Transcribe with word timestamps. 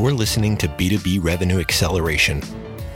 You're 0.00 0.12
listening 0.12 0.56
to 0.58 0.68
B2B 0.68 1.24
Revenue 1.24 1.58
Acceleration, 1.58 2.38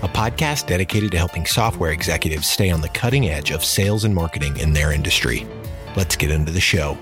a 0.02 0.08
podcast 0.08 0.68
dedicated 0.68 1.10
to 1.10 1.18
helping 1.18 1.44
software 1.44 1.90
executives 1.90 2.46
stay 2.46 2.70
on 2.70 2.80
the 2.80 2.88
cutting 2.90 3.28
edge 3.28 3.50
of 3.50 3.64
sales 3.64 4.04
and 4.04 4.14
marketing 4.14 4.56
in 4.58 4.72
their 4.72 4.92
industry. 4.92 5.44
Let's 5.96 6.14
get 6.14 6.30
into 6.30 6.52
the 6.52 6.60
show. 6.60 6.96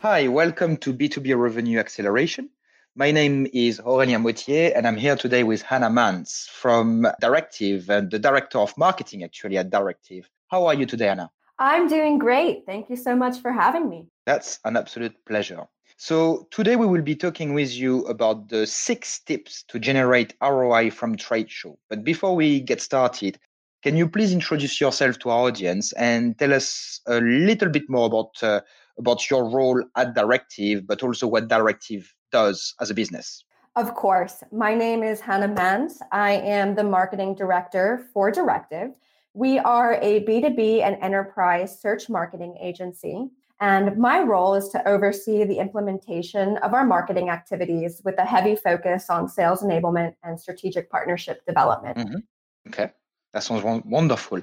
Hi, 0.00 0.28
welcome 0.28 0.76
to 0.76 0.92
B2B 0.92 1.34
Revenue 1.38 1.78
Acceleration. 1.78 2.50
My 2.96 3.10
name 3.10 3.46
is 3.54 3.80
Aurélien 3.80 4.22
Mottier, 4.22 4.76
and 4.76 4.86
I'm 4.86 4.98
here 4.98 5.16
today 5.16 5.42
with 5.42 5.62
Hannah 5.62 5.88
Mans 5.88 6.50
from 6.52 7.06
Directive 7.22 7.88
and 7.88 8.10
the 8.10 8.18
Director 8.18 8.58
of 8.58 8.76
Marketing, 8.76 9.24
actually, 9.24 9.56
at 9.56 9.70
Directive. 9.70 10.28
How 10.48 10.66
are 10.66 10.74
you 10.74 10.84
today, 10.84 11.06
Hannah? 11.06 11.30
I'm 11.58 11.88
doing 11.88 12.18
great. 12.18 12.66
Thank 12.66 12.90
you 12.90 12.96
so 12.96 13.16
much 13.16 13.40
for 13.40 13.52
having 13.52 13.88
me. 13.88 14.08
That's 14.26 14.58
an 14.66 14.76
absolute 14.76 15.14
pleasure. 15.24 15.66
So, 16.04 16.48
today 16.50 16.74
we 16.74 16.84
will 16.84 17.00
be 17.00 17.14
talking 17.14 17.54
with 17.54 17.72
you 17.72 18.00
about 18.06 18.48
the 18.48 18.66
six 18.66 19.20
tips 19.20 19.62
to 19.68 19.78
generate 19.78 20.34
ROI 20.42 20.90
from 20.90 21.14
trade 21.14 21.48
show. 21.48 21.78
But 21.88 22.02
before 22.02 22.34
we 22.34 22.58
get 22.58 22.80
started, 22.80 23.38
can 23.84 23.96
you 23.96 24.08
please 24.08 24.32
introduce 24.32 24.80
yourself 24.80 25.20
to 25.20 25.30
our 25.30 25.46
audience 25.46 25.92
and 25.92 26.36
tell 26.40 26.52
us 26.52 27.00
a 27.06 27.20
little 27.20 27.68
bit 27.68 27.88
more 27.88 28.06
about 28.06 28.42
uh, 28.42 28.62
about 28.98 29.30
your 29.30 29.48
role 29.48 29.80
at 29.94 30.16
Directive, 30.16 30.88
but 30.88 31.04
also 31.04 31.28
what 31.28 31.46
Directive 31.46 32.12
does 32.32 32.74
as 32.80 32.90
a 32.90 32.94
business? 32.94 33.44
Of 33.76 33.94
course. 33.94 34.42
My 34.50 34.74
name 34.74 35.04
is 35.04 35.20
Hannah 35.20 35.54
Mans. 35.54 36.02
I 36.10 36.32
am 36.32 36.74
the 36.74 36.82
marketing 36.82 37.36
director 37.36 38.08
for 38.12 38.32
Directive. 38.32 38.90
We 39.34 39.60
are 39.60 40.00
a 40.02 40.24
B2B 40.24 40.82
and 40.82 40.96
enterprise 41.00 41.80
search 41.80 42.08
marketing 42.08 42.58
agency. 42.60 43.30
And 43.62 43.96
my 43.96 44.20
role 44.20 44.56
is 44.56 44.70
to 44.70 44.88
oversee 44.88 45.44
the 45.44 45.60
implementation 45.60 46.56
of 46.58 46.74
our 46.74 46.84
marketing 46.84 47.30
activities 47.30 48.02
with 48.04 48.18
a 48.18 48.24
heavy 48.24 48.56
focus 48.56 49.08
on 49.08 49.28
sales 49.28 49.62
enablement 49.62 50.16
and 50.24 50.38
strategic 50.40 50.90
partnership 50.90 51.46
development. 51.46 51.96
Mm-hmm. 51.96 52.68
Okay, 52.68 52.90
that 53.32 53.44
sounds 53.44 53.62
wonderful. 53.62 54.42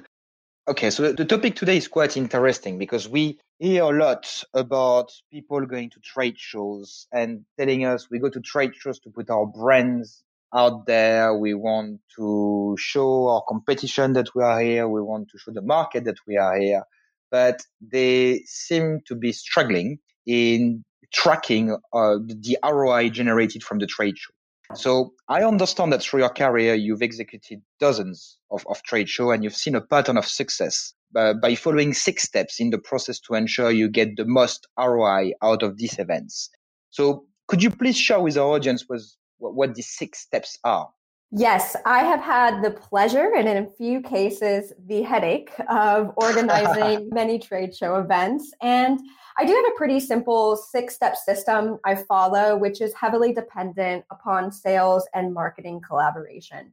Okay, 0.68 0.88
so 0.88 1.12
the 1.12 1.26
topic 1.26 1.54
today 1.54 1.76
is 1.76 1.86
quite 1.86 2.16
interesting 2.16 2.78
because 2.78 3.10
we 3.10 3.38
hear 3.58 3.82
a 3.82 3.90
lot 3.90 4.42
about 4.54 5.12
people 5.30 5.66
going 5.66 5.90
to 5.90 6.00
trade 6.00 6.38
shows 6.38 7.06
and 7.12 7.44
telling 7.58 7.84
us 7.84 8.08
we 8.10 8.20
go 8.20 8.30
to 8.30 8.40
trade 8.40 8.74
shows 8.74 9.00
to 9.00 9.10
put 9.10 9.28
our 9.28 9.44
brands 9.44 10.24
out 10.54 10.86
there. 10.86 11.36
We 11.36 11.52
want 11.52 12.00
to 12.16 12.74
show 12.78 13.28
our 13.28 13.42
competition 13.46 14.14
that 14.14 14.34
we 14.34 14.42
are 14.42 14.60
here. 14.62 14.88
We 14.88 15.02
want 15.02 15.28
to 15.32 15.38
show 15.38 15.52
the 15.52 15.60
market 15.60 16.04
that 16.04 16.20
we 16.26 16.38
are 16.38 16.58
here. 16.58 16.84
But 17.30 17.60
they 17.80 18.42
seem 18.46 19.00
to 19.06 19.14
be 19.14 19.32
struggling 19.32 19.98
in 20.26 20.84
tracking 21.12 21.72
uh, 21.92 22.16
the 22.24 22.58
ROI 22.64 23.10
generated 23.10 23.62
from 23.62 23.78
the 23.78 23.86
trade 23.86 24.18
show. 24.18 24.32
So 24.74 25.14
I 25.28 25.42
understand 25.42 25.92
that 25.92 26.02
through 26.02 26.20
your 26.20 26.28
career, 26.28 26.74
you've 26.74 27.02
executed 27.02 27.62
dozens 27.80 28.38
of, 28.50 28.64
of 28.68 28.82
trade 28.84 29.08
show 29.08 29.32
and 29.32 29.42
you've 29.42 29.56
seen 29.56 29.74
a 29.74 29.80
pattern 29.80 30.16
of 30.16 30.24
success 30.26 30.94
uh, 31.16 31.34
by 31.34 31.56
following 31.56 31.92
six 31.92 32.22
steps 32.22 32.60
in 32.60 32.70
the 32.70 32.78
process 32.78 33.18
to 33.20 33.34
ensure 33.34 33.72
you 33.72 33.88
get 33.88 34.16
the 34.16 34.24
most 34.24 34.68
ROI 34.78 35.32
out 35.42 35.64
of 35.64 35.76
these 35.76 35.98
events. 35.98 36.50
So 36.90 37.24
could 37.48 37.62
you 37.62 37.70
please 37.70 37.96
share 37.96 38.20
with 38.20 38.36
our 38.36 38.54
audience 38.54 38.88
was 38.88 39.16
what, 39.38 39.54
what 39.54 39.74
these 39.74 39.88
six 39.88 40.20
steps 40.20 40.56
are? 40.62 40.88
Yes, 41.32 41.76
I 41.86 42.00
have 42.00 42.20
had 42.20 42.60
the 42.60 42.72
pleasure 42.72 43.32
and 43.36 43.48
in 43.48 43.58
a 43.58 43.70
few 43.70 44.00
cases 44.00 44.72
the 44.86 45.02
headache 45.02 45.52
of 45.68 46.12
organizing 46.16 47.08
many 47.10 47.38
trade 47.38 47.74
show 47.74 47.96
events. 47.96 48.52
And 48.60 48.98
I 49.38 49.44
do 49.44 49.54
have 49.54 49.72
a 49.72 49.76
pretty 49.76 50.00
simple 50.00 50.56
six 50.56 50.94
step 50.96 51.16
system 51.16 51.78
I 51.84 51.94
follow, 51.94 52.56
which 52.56 52.80
is 52.80 52.92
heavily 52.94 53.32
dependent 53.32 54.04
upon 54.10 54.50
sales 54.50 55.08
and 55.14 55.32
marketing 55.32 55.80
collaboration. 55.86 56.72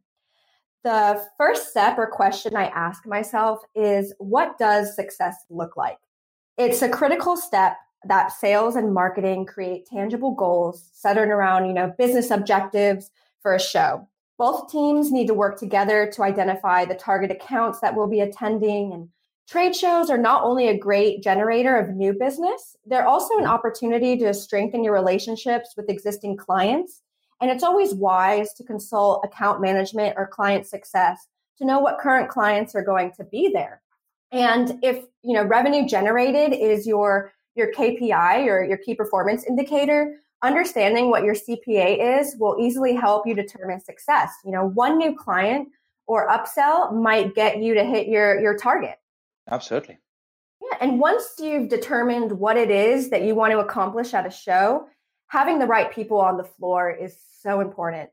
The 0.83 1.23
first 1.37 1.69
step 1.69 1.99
or 1.99 2.07
question 2.07 2.55
I 2.55 2.67
ask 2.67 3.05
myself 3.05 3.61
is 3.75 4.13
what 4.17 4.57
does 4.57 4.95
success 4.95 5.35
look 5.51 5.77
like? 5.77 5.99
It's 6.57 6.81
a 6.81 6.89
critical 6.89 7.37
step 7.37 7.77
that 8.05 8.31
sales 8.31 8.75
and 8.75 8.91
marketing 8.91 9.45
create 9.45 9.85
tangible 9.85 10.33
goals 10.33 10.89
centered 10.93 11.29
around, 11.29 11.67
you 11.67 11.73
know, 11.73 11.93
business 11.95 12.31
objectives 12.31 13.11
for 13.41 13.53
a 13.53 13.59
show. 13.59 14.07
Both 14.37 14.71
teams 14.71 15.11
need 15.11 15.27
to 15.27 15.33
work 15.33 15.57
together 15.59 16.11
to 16.13 16.23
identify 16.23 16.85
the 16.85 16.95
target 16.95 17.31
accounts 17.31 17.79
that 17.79 17.95
will 17.95 18.07
be 18.07 18.21
attending. 18.21 18.93
And 18.93 19.09
trade 19.47 19.75
shows 19.75 20.09
are 20.09 20.17
not 20.17 20.43
only 20.43 20.67
a 20.67 20.77
great 20.77 21.23
generator 21.23 21.75
of 21.75 21.95
new 21.95 22.13
business, 22.13 22.75
they're 22.85 23.07
also 23.07 23.37
an 23.37 23.45
opportunity 23.45 24.15
to 24.17 24.33
strengthen 24.33 24.83
your 24.83 24.93
relationships 24.93 25.73
with 25.75 25.89
existing 25.89 26.37
clients. 26.37 27.01
And 27.41 27.49
it's 27.49 27.63
always 27.63 27.93
wise 27.93 28.53
to 28.53 28.63
consult 28.63 29.25
account 29.25 29.61
management 29.61 30.15
or 30.17 30.27
client 30.27 30.67
success 30.67 31.27
to 31.57 31.65
know 31.65 31.79
what 31.79 31.99
current 31.99 32.29
clients 32.29 32.75
are 32.75 32.83
going 32.83 33.11
to 33.17 33.23
be 33.23 33.49
there. 33.51 33.81
And 34.31 34.79
if, 34.83 35.05
you 35.23 35.33
know, 35.33 35.43
revenue 35.43 35.87
generated 35.87 36.53
is 36.53 36.85
your 36.85 37.31
your 37.55 37.73
KPI 37.73 38.45
or 38.45 38.63
your 38.63 38.77
key 38.77 38.93
performance 38.93 39.43
indicator, 39.43 40.15
understanding 40.43 41.09
what 41.09 41.23
your 41.23 41.35
CPA 41.35 42.19
is 42.19 42.35
will 42.39 42.57
easily 42.59 42.95
help 42.95 43.25
you 43.25 43.33
determine 43.33 43.81
success. 43.81 44.31
You 44.45 44.51
know, 44.51 44.65
one 44.65 44.97
new 44.97 45.15
client 45.15 45.69
or 46.05 46.29
upsell 46.29 46.93
might 46.93 47.35
get 47.35 47.61
you 47.61 47.73
to 47.73 47.83
hit 47.83 48.07
your 48.07 48.39
your 48.39 48.57
target. 48.57 48.95
Absolutely. 49.49 49.97
Yeah, 50.61 50.77
and 50.81 50.99
once 50.99 51.35
you've 51.39 51.69
determined 51.69 52.31
what 52.31 52.57
it 52.57 52.71
is 52.71 53.09
that 53.09 53.23
you 53.23 53.35
want 53.35 53.51
to 53.51 53.59
accomplish 53.59 54.13
at 54.13 54.25
a 54.25 54.31
show, 54.31 54.87
having 55.27 55.59
the 55.59 55.67
right 55.67 55.91
people 55.91 56.19
on 56.19 56.37
the 56.37 56.43
floor 56.43 56.89
is 56.89 57.15
so 57.41 57.61
important. 57.61 58.09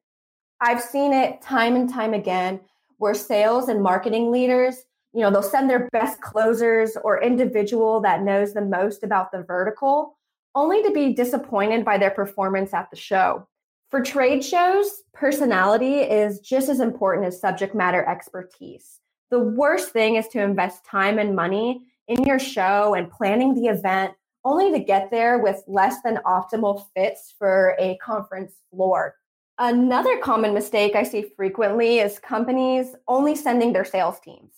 I've 0.60 0.80
seen 0.80 1.12
it 1.12 1.42
time 1.42 1.76
and 1.76 1.92
time 1.92 2.14
again 2.14 2.60
where 2.98 3.14
sales 3.14 3.68
and 3.68 3.82
marketing 3.82 4.30
leaders, 4.30 4.84
you 5.12 5.20
know, 5.20 5.30
they'll 5.30 5.42
send 5.42 5.68
their 5.68 5.88
best 5.90 6.20
closers 6.20 6.96
or 7.02 7.22
individual 7.22 8.00
that 8.00 8.22
knows 8.22 8.52
the 8.52 8.60
most 8.60 9.02
about 9.02 9.32
the 9.32 9.42
vertical 9.42 10.13
only 10.54 10.82
to 10.82 10.90
be 10.90 11.12
disappointed 11.12 11.84
by 11.84 11.98
their 11.98 12.10
performance 12.10 12.72
at 12.72 12.90
the 12.90 12.96
show. 12.96 13.46
For 13.90 14.02
trade 14.02 14.44
shows, 14.44 15.02
personality 15.12 15.98
is 15.98 16.40
just 16.40 16.68
as 16.68 16.80
important 16.80 17.26
as 17.26 17.40
subject 17.40 17.74
matter 17.74 18.04
expertise. 18.04 19.00
The 19.30 19.40
worst 19.40 19.90
thing 19.90 20.16
is 20.16 20.28
to 20.28 20.42
invest 20.42 20.84
time 20.84 21.18
and 21.18 21.36
money 21.36 21.82
in 22.08 22.22
your 22.24 22.38
show 22.38 22.94
and 22.94 23.10
planning 23.10 23.54
the 23.54 23.68
event 23.68 24.12
only 24.44 24.70
to 24.72 24.78
get 24.78 25.10
there 25.10 25.38
with 25.38 25.62
less 25.66 26.02
than 26.02 26.18
optimal 26.26 26.84
fits 26.94 27.34
for 27.38 27.76
a 27.78 27.96
conference 27.96 28.52
floor. 28.70 29.14
Another 29.58 30.18
common 30.18 30.52
mistake 30.52 30.96
I 30.96 31.04
see 31.04 31.30
frequently 31.36 32.00
is 32.00 32.18
companies 32.18 32.94
only 33.06 33.34
sending 33.36 33.72
their 33.72 33.84
sales 33.84 34.18
teams. 34.20 34.52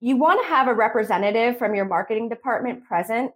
You 0.00 0.16
want 0.16 0.42
to 0.42 0.48
have 0.48 0.68
a 0.68 0.74
representative 0.74 1.58
from 1.58 1.74
your 1.74 1.86
marketing 1.86 2.28
department 2.28 2.84
present 2.84 3.32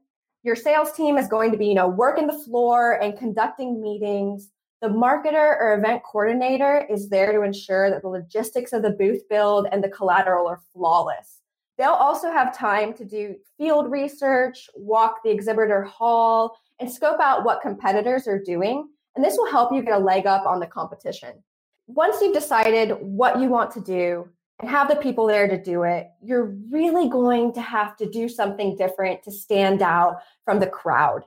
your 0.46 0.54
sales 0.54 0.92
team 0.92 1.18
is 1.18 1.26
going 1.26 1.50
to 1.50 1.58
be, 1.58 1.66
you 1.66 1.74
know, 1.74 1.88
working 1.88 2.28
the 2.28 2.38
floor 2.44 3.02
and 3.02 3.18
conducting 3.18 3.82
meetings. 3.82 4.52
The 4.80 4.86
marketer 4.86 5.34
or 5.34 5.74
event 5.76 6.04
coordinator 6.04 6.86
is 6.88 7.08
there 7.08 7.32
to 7.32 7.42
ensure 7.42 7.90
that 7.90 8.02
the 8.02 8.08
logistics 8.08 8.72
of 8.72 8.82
the 8.82 8.90
booth 8.90 9.28
build 9.28 9.66
and 9.72 9.82
the 9.82 9.88
collateral 9.88 10.46
are 10.46 10.60
flawless. 10.72 11.40
They'll 11.78 11.90
also 11.90 12.30
have 12.30 12.56
time 12.56 12.94
to 12.94 13.04
do 13.04 13.34
field 13.58 13.90
research, 13.90 14.70
walk 14.76 15.16
the 15.24 15.30
exhibitor 15.30 15.82
hall, 15.82 16.56
and 16.78 16.88
scope 16.88 17.18
out 17.18 17.44
what 17.44 17.60
competitors 17.60 18.28
are 18.28 18.40
doing. 18.40 18.88
And 19.16 19.24
this 19.24 19.36
will 19.36 19.50
help 19.50 19.72
you 19.72 19.82
get 19.82 19.94
a 19.94 19.98
leg 19.98 20.26
up 20.26 20.46
on 20.46 20.60
the 20.60 20.66
competition. 20.68 21.42
Once 21.88 22.20
you've 22.20 22.34
decided 22.34 22.96
what 23.00 23.40
you 23.40 23.48
want 23.48 23.72
to 23.72 23.80
do, 23.80 24.28
and 24.60 24.70
have 24.70 24.88
the 24.88 24.96
people 24.96 25.26
there 25.26 25.48
to 25.48 25.62
do 25.62 25.82
it, 25.82 26.08
you're 26.22 26.54
really 26.70 27.08
going 27.08 27.52
to 27.54 27.60
have 27.60 27.96
to 27.98 28.08
do 28.08 28.28
something 28.28 28.76
different 28.76 29.22
to 29.24 29.30
stand 29.30 29.82
out 29.82 30.18
from 30.44 30.60
the 30.60 30.66
crowd. 30.66 31.22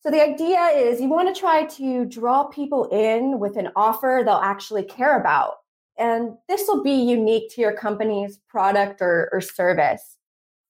So 0.00 0.10
the 0.10 0.22
idea 0.22 0.60
is 0.66 1.00
you 1.00 1.08
want 1.08 1.34
to 1.34 1.40
try 1.40 1.64
to 1.64 2.04
draw 2.04 2.44
people 2.44 2.88
in 2.90 3.38
with 3.38 3.56
an 3.56 3.70
offer 3.74 4.22
they'll 4.24 4.34
actually 4.34 4.82
care 4.82 5.18
about. 5.18 5.54
And 5.96 6.34
this 6.48 6.64
will 6.66 6.82
be 6.82 6.92
unique 6.92 7.54
to 7.54 7.60
your 7.60 7.72
company's 7.72 8.38
product 8.48 9.00
or, 9.00 9.30
or 9.32 9.40
service. 9.40 10.16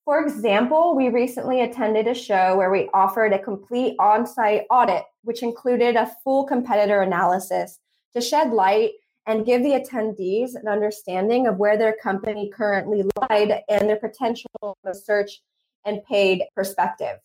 For 0.04 0.22
example, 0.22 0.94
we 0.94 1.08
recently 1.08 1.62
attended 1.62 2.06
a 2.06 2.14
show 2.14 2.56
where 2.56 2.70
we 2.70 2.90
offered 2.92 3.32
a 3.32 3.38
complete 3.38 3.96
on 3.98 4.26
site 4.26 4.64
audit, 4.70 5.04
which 5.22 5.42
included 5.42 5.96
a 5.96 6.14
full 6.22 6.44
competitor 6.44 7.00
analysis 7.00 7.78
to 8.14 8.20
shed 8.20 8.52
light 8.52 8.90
and 9.26 9.46
give 9.46 9.62
the 9.62 9.70
attendees 9.70 10.54
an 10.54 10.68
understanding 10.68 11.46
of 11.46 11.56
where 11.56 11.78
their 11.78 11.96
company 12.02 12.50
currently 12.54 13.02
lied 13.20 13.62
and 13.68 13.88
their 13.88 13.96
potential 13.96 14.76
search 14.92 15.40
and 15.84 16.04
paid 16.04 16.44
perspective. 16.54 17.18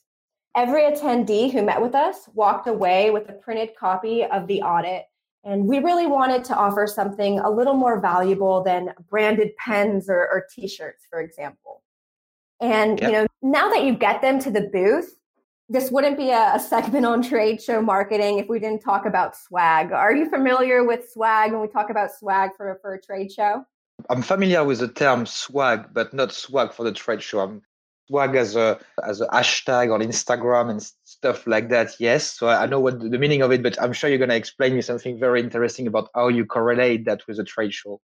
Every 0.55 0.81
attendee 0.83 1.51
who 1.51 1.61
met 1.61 1.81
with 1.81 1.95
us 1.95 2.29
walked 2.33 2.67
away 2.67 3.11
with 3.11 3.29
a 3.29 3.33
printed 3.33 3.75
copy 3.77 4.23
of 4.23 4.47
the 4.47 4.61
audit. 4.61 5.05
And 5.43 5.65
we 5.65 5.79
really 5.79 6.07
wanted 6.07 6.43
to 6.45 6.55
offer 6.55 6.85
something 6.87 7.39
a 7.39 7.49
little 7.49 7.75
more 7.75 7.99
valuable 7.99 8.61
than 8.63 8.93
branded 9.09 9.55
pens 9.57 10.09
or, 10.09 10.19
or 10.19 10.45
t-shirts, 10.53 11.05
for 11.09 11.21
example. 11.21 11.81
And 12.59 12.99
yep. 12.99 13.07
you 13.07 13.13
know, 13.13 13.27
now 13.41 13.69
that 13.69 13.83
you 13.83 13.95
get 13.95 14.21
them 14.21 14.39
to 14.39 14.51
the 14.51 14.69
booth, 14.73 15.18
this 15.69 15.91
wouldn't 15.91 16.17
be 16.17 16.31
a, 16.31 16.55
a, 16.55 16.59
segment 16.59 17.05
on 17.05 17.21
trade 17.21 17.61
show 17.61 17.81
marketing 17.81 18.39
if 18.39 18.49
we 18.49 18.59
didn't 18.59 18.81
talk 18.81 19.05
about 19.05 19.37
swag. 19.37 19.91
Are 19.91 20.15
you 20.15 20.27
familiar 20.29 20.83
with 20.83 21.09
swag 21.09 21.51
when 21.51 21.61
we 21.61 21.67
talk 21.67 21.91
about 21.91 22.09
swag 22.11 22.51
for, 22.57 22.79
for 22.81 22.95
a 22.95 23.01
trade 23.01 23.31
show? 23.31 23.63
I'm 24.09 24.23
familiar 24.23 24.63
with 24.63 24.79
the 24.79 24.87
term 24.87 25.25
swag, 25.25 25.93
but 25.93 26.13
not 26.13 26.31
swag 26.31 26.73
for 26.73 26.83
the 26.83 26.91
trade 26.91 27.21
show. 27.21 27.39
I'm 27.41 27.61
swag 28.07 28.35
as 28.35 28.55
a 28.55 28.79
as 29.03 29.21
a 29.21 29.27
hashtag 29.27 29.93
on 29.93 29.99
Instagram 30.01 30.71
and 30.71 30.81
stuff 31.03 31.45
like 31.45 31.69
that. 31.69 31.91
Yes, 31.99 32.31
so 32.31 32.47
I 32.47 32.65
know 32.65 32.79
what 32.79 32.99
the 32.99 33.19
meaning 33.19 33.43
of 33.43 33.51
it, 33.51 33.61
but 33.61 33.79
I'm 33.81 33.93
sure 33.93 34.09
you're 34.09 34.17
going 34.17 34.29
to 34.29 34.35
explain 34.35 34.73
me 34.73 34.81
something 34.81 35.19
very 35.19 35.41
interesting 35.41 35.85
about 35.85 36.09
how 36.15 36.29
you 36.29 36.45
correlate 36.45 37.05
that 37.05 37.27
with 37.27 37.39
a 37.39 37.43
trade 37.43 37.73
show. 37.73 38.01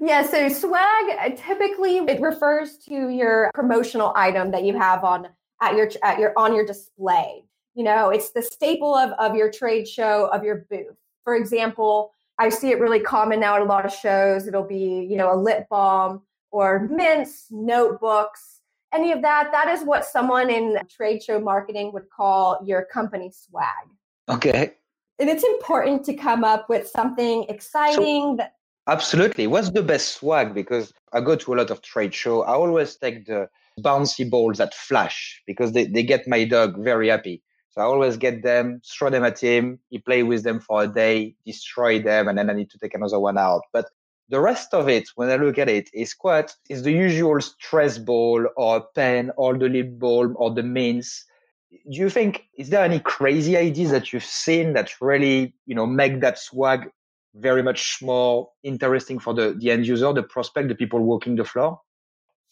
Yeah, 0.00 0.26
so 0.26 0.48
swag 0.48 1.04
uh, 1.20 1.30
typically 1.36 1.98
it 1.98 2.20
refers 2.20 2.78
to 2.88 3.08
your 3.08 3.50
promotional 3.54 4.12
item 4.16 4.50
that 4.52 4.64
you 4.64 4.78
have 4.78 5.04
on 5.04 5.28
at 5.60 5.74
your 5.74 5.90
at 6.02 6.18
your 6.18 6.32
on 6.36 6.54
your 6.54 6.64
display. 6.64 7.44
You 7.74 7.84
know, 7.84 8.10
it's 8.10 8.30
the 8.30 8.42
staple 8.42 8.94
of 8.94 9.10
of 9.12 9.34
your 9.34 9.50
trade 9.50 9.88
show 9.88 10.28
of 10.32 10.44
your 10.44 10.66
booth. 10.70 10.96
For 11.24 11.34
example, 11.34 12.12
I 12.38 12.48
see 12.48 12.70
it 12.70 12.80
really 12.80 13.00
common 13.00 13.40
now 13.40 13.56
at 13.56 13.62
a 13.62 13.64
lot 13.64 13.84
of 13.84 13.92
shows. 13.92 14.46
It'll 14.46 14.66
be, 14.66 15.06
you 15.08 15.16
know, 15.16 15.32
a 15.32 15.36
lip 15.36 15.66
balm 15.70 16.22
or 16.50 16.88
mints, 16.90 17.46
notebooks, 17.50 18.60
any 18.92 19.12
of 19.12 19.22
that. 19.22 19.50
That 19.52 19.68
is 19.68 19.84
what 19.84 20.04
someone 20.04 20.50
in 20.50 20.78
trade 20.88 21.22
show 21.22 21.40
marketing 21.40 21.92
would 21.92 22.08
call 22.10 22.58
your 22.64 22.84
company 22.84 23.30
swag. 23.32 23.88
Okay. 24.28 24.72
And 25.18 25.30
it's 25.30 25.44
important 25.44 26.04
to 26.04 26.14
come 26.14 26.44
up 26.44 26.68
with 26.68 26.86
something 26.86 27.44
exciting 27.48 28.32
so, 28.32 28.36
that 28.36 28.52
Absolutely. 28.88 29.46
What's 29.46 29.70
the 29.70 29.82
best 29.82 30.16
swag? 30.16 30.54
Because 30.54 30.92
I 31.16 31.20
go 31.22 31.34
to 31.34 31.54
a 31.54 31.56
lot 31.56 31.70
of 31.70 31.80
trade 31.80 32.14
show. 32.14 32.42
I 32.42 32.52
always 32.52 32.96
take 32.96 33.24
the 33.24 33.48
bouncy 33.80 34.28
balls 34.28 34.58
that 34.58 34.74
flash 34.74 35.42
because 35.46 35.72
they, 35.72 35.86
they 35.86 36.02
get 36.02 36.28
my 36.28 36.44
dog 36.44 36.76
very 36.82 37.08
happy. 37.08 37.42
So 37.70 37.80
I 37.80 37.84
always 37.84 38.18
get 38.18 38.42
them, 38.42 38.82
throw 38.86 39.08
them 39.08 39.24
at 39.24 39.40
him. 39.40 39.78
He 39.88 39.98
play 39.98 40.22
with 40.22 40.44
them 40.44 40.60
for 40.60 40.82
a 40.82 40.86
day, 40.86 41.34
destroy 41.46 42.02
them, 42.02 42.28
and 42.28 42.36
then 42.38 42.50
I 42.50 42.52
need 42.52 42.70
to 42.70 42.78
take 42.78 42.94
another 42.94 43.18
one 43.18 43.38
out. 43.38 43.62
But 43.72 43.86
the 44.28 44.40
rest 44.40 44.74
of 44.74 44.88
it, 44.88 45.08
when 45.14 45.30
I 45.30 45.36
look 45.36 45.56
at 45.56 45.68
it, 45.68 45.88
is 45.94 46.12
quite 46.12 46.52
is 46.68 46.82
the 46.82 46.92
usual 46.92 47.40
stress 47.40 47.96
ball 47.96 48.46
or 48.56 48.86
pen 48.94 49.30
or 49.38 49.56
the 49.56 49.68
lip 49.68 49.98
balm 49.98 50.34
or 50.38 50.52
the 50.52 50.62
mints. 50.62 51.24
Do 51.70 51.98
you 51.98 52.10
think 52.10 52.44
is 52.58 52.70
there 52.70 52.84
any 52.84 53.00
crazy 53.00 53.56
ideas 53.56 53.90
that 53.90 54.12
you've 54.12 54.24
seen 54.24 54.74
that 54.74 55.00
really 55.00 55.54
you 55.66 55.74
know 55.74 55.86
make 55.86 56.20
that 56.20 56.38
swag 56.38 56.90
very 57.38 57.62
much 57.62 57.98
more 58.02 58.50
interesting 58.62 59.18
for 59.18 59.34
the, 59.34 59.54
the 59.58 59.70
end 59.70 59.86
user, 59.86 60.12
the 60.12 60.22
prospect, 60.22 60.68
the 60.68 60.74
people 60.74 61.00
walking 61.00 61.36
the 61.36 61.44
floor? 61.44 61.80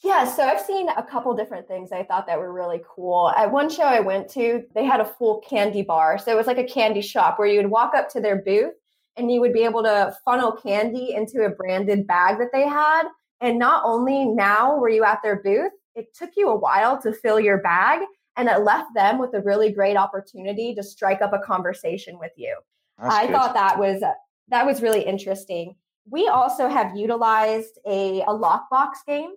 Yeah, 0.03 0.25
so 0.25 0.43
I've 0.43 0.61
seen 0.61 0.89
a 0.91 1.03
couple 1.03 1.35
different 1.35 1.67
things 1.67 1.91
I 1.91 2.03
thought 2.03 2.27
that 2.27 2.39
were 2.39 2.53
really 2.53 2.83
cool. 2.87 3.31
At 3.31 3.51
one 3.51 3.71
show 3.71 3.85
I 3.85 4.01
went 4.01 4.29
to, 4.33 4.63
they 4.75 4.85
had 4.85 5.01
a 5.01 5.05
full 5.05 5.41
candy 5.49 5.83
bar. 5.83 6.19
So 6.19 6.31
it 6.31 6.37
was 6.37 6.47
like 6.47 6.59
a 6.59 6.65
candy 6.65 7.01
shop 7.01 7.39
where 7.39 7.49
you 7.49 7.57
would 7.59 7.71
walk 7.71 7.95
up 7.95 8.11
to 8.11 8.21
their 8.21 8.43
booth 8.43 8.75
and 9.17 9.31
you 9.31 9.41
would 9.41 9.55
be 9.55 9.65
able 9.65 9.83
to 9.85 10.15
funnel 10.25 10.53
candy 10.53 11.15
into 11.15 11.45
a 11.45 11.51
branded 11.51 12.07
bag 12.07 12.39
that 12.39 12.51
they 12.53 12.69
had. 12.69 13.05
And 13.41 13.59
not 13.59 13.83
only 13.87 14.27
now 14.27 14.77
were 14.77 14.91
you 14.91 15.05
at 15.05 15.21
their 15.23 15.43
booth, 15.43 15.73
it 15.95 16.15
took 16.15 16.31
you 16.37 16.51
a 16.51 16.59
while 16.59 17.01
to 17.01 17.13
fill 17.13 17.41
your 17.41 17.59
bag 17.59 18.01
and 18.37 18.49
it 18.49 18.61
left 18.61 18.95
them 18.95 19.19
with 19.19 19.33
a 19.35 19.41
really 19.41 19.73
great 19.73 19.97
opportunity 19.97 20.75
to 20.75 20.83
strike 20.83 21.23
up 21.23 21.33
a 21.33 21.39
conversation 21.39 22.19
with 22.19 22.33
you. 22.37 22.57
That's 22.99 23.15
I 23.15 23.27
good. 23.27 23.33
thought 23.33 23.55
that 23.55 23.79
was 23.79 24.03
that 24.49 24.67
was 24.67 24.83
really 24.83 25.03
interesting. 25.03 25.77
We 26.09 26.29
also 26.29 26.69
have 26.69 26.97
utilized 26.97 27.79
a, 27.87 28.23
a 28.23 28.27
lockbox 28.27 28.93
game. 29.07 29.31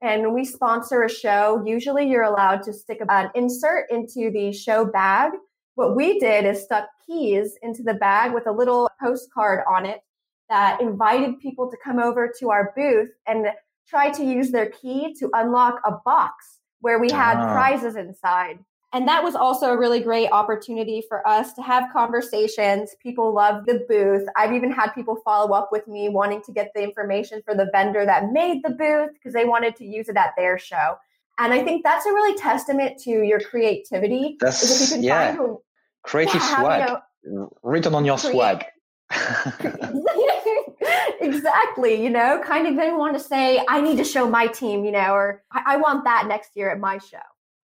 And 0.00 0.22
when 0.22 0.34
we 0.34 0.44
sponsor 0.44 1.02
a 1.02 1.10
show, 1.10 1.62
usually 1.64 2.08
you're 2.08 2.24
allowed 2.24 2.62
to 2.64 2.72
stick 2.72 3.00
an 3.08 3.30
insert 3.34 3.90
into 3.90 4.30
the 4.30 4.52
show 4.52 4.84
bag. 4.84 5.32
What 5.76 5.96
we 5.96 6.18
did 6.18 6.44
is 6.44 6.62
stuck 6.62 6.88
keys 7.06 7.56
into 7.62 7.82
the 7.82 7.94
bag 7.94 8.32
with 8.32 8.46
a 8.46 8.52
little 8.52 8.90
postcard 9.00 9.64
on 9.70 9.86
it 9.86 10.00
that 10.48 10.80
invited 10.80 11.40
people 11.40 11.70
to 11.70 11.76
come 11.82 11.98
over 11.98 12.32
to 12.38 12.50
our 12.50 12.72
booth 12.76 13.10
and 13.26 13.46
try 13.88 14.10
to 14.10 14.24
use 14.24 14.50
their 14.50 14.70
key 14.70 15.14
to 15.18 15.30
unlock 15.34 15.80
a 15.86 15.92
box 16.04 16.58
where 16.80 16.98
we 16.98 17.10
had 17.10 17.38
ah. 17.38 17.52
prizes 17.52 17.96
inside. 17.96 18.58
And 18.94 19.08
that 19.08 19.24
was 19.24 19.34
also 19.34 19.66
a 19.66 19.76
really 19.76 19.98
great 19.98 20.30
opportunity 20.30 21.02
for 21.08 21.26
us 21.26 21.52
to 21.54 21.62
have 21.62 21.92
conversations. 21.92 22.94
People 23.02 23.34
love 23.34 23.66
the 23.66 23.84
booth. 23.88 24.24
I've 24.36 24.52
even 24.52 24.70
had 24.70 24.90
people 24.90 25.16
follow 25.24 25.52
up 25.52 25.70
with 25.72 25.88
me 25.88 26.08
wanting 26.08 26.42
to 26.42 26.52
get 26.52 26.70
the 26.76 26.84
information 26.84 27.42
for 27.44 27.56
the 27.56 27.68
vendor 27.72 28.06
that 28.06 28.30
made 28.30 28.62
the 28.62 28.70
booth 28.70 29.10
because 29.14 29.32
they 29.32 29.44
wanted 29.44 29.74
to 29.76 29.84
use 29.84 30.08
it 30.08 30.16
at 30.16 30.34
their 30.36 30.58
show. 30.58 30.96
And 31.38 31.52
I 31.52 31.64
think 31.64 31.82
that's 31.82 32.06
a 32.06 32.10
really 32.10 32.38
testament 32.38 33.00
to 33.00 33.10
your 33.10 33.40
creativity. 33.40 34.36
That's, 34.38 34.94
you 34.94 35.02
yeah. 35.02 35.34
Find, 35.34 35.56
Creative 36.04 36.36
yeah, 36.36 36.60
swag. 36.60 36.98
You 37.24 37.32
know, 37.32 37.52
Written 37.64 37.96
on 37.96 38.04
your 38.04 38.18
create, 38.18 38.32
swag. 38.32 38.64
exactly. 41.20 42.00
You 42.00 42.10
know, 42.10 42.40
kind 42.44 42.68
of 42.68 42.76
then 42.76 42.96
want 42.96 43.14
to 43.14 43.20
say, 43.20 43.60
I 43.68 43.80
need 43.80 43.96
to 43.96 44.04
show 44.04 44.30
my 44.30 44.46
team, 44.46 44.84
you 44.84 44.92
know, 44.92 45.14
or 45.14 45.42
I, 45.50 45.62
I 45.66 45.76
want 45.78 46.04
that 46.04 46.26
next 46.28 46.50
year 46.54 46.70
at 46.70 46.78
my 46.78 46.98
show. 46.98 47.18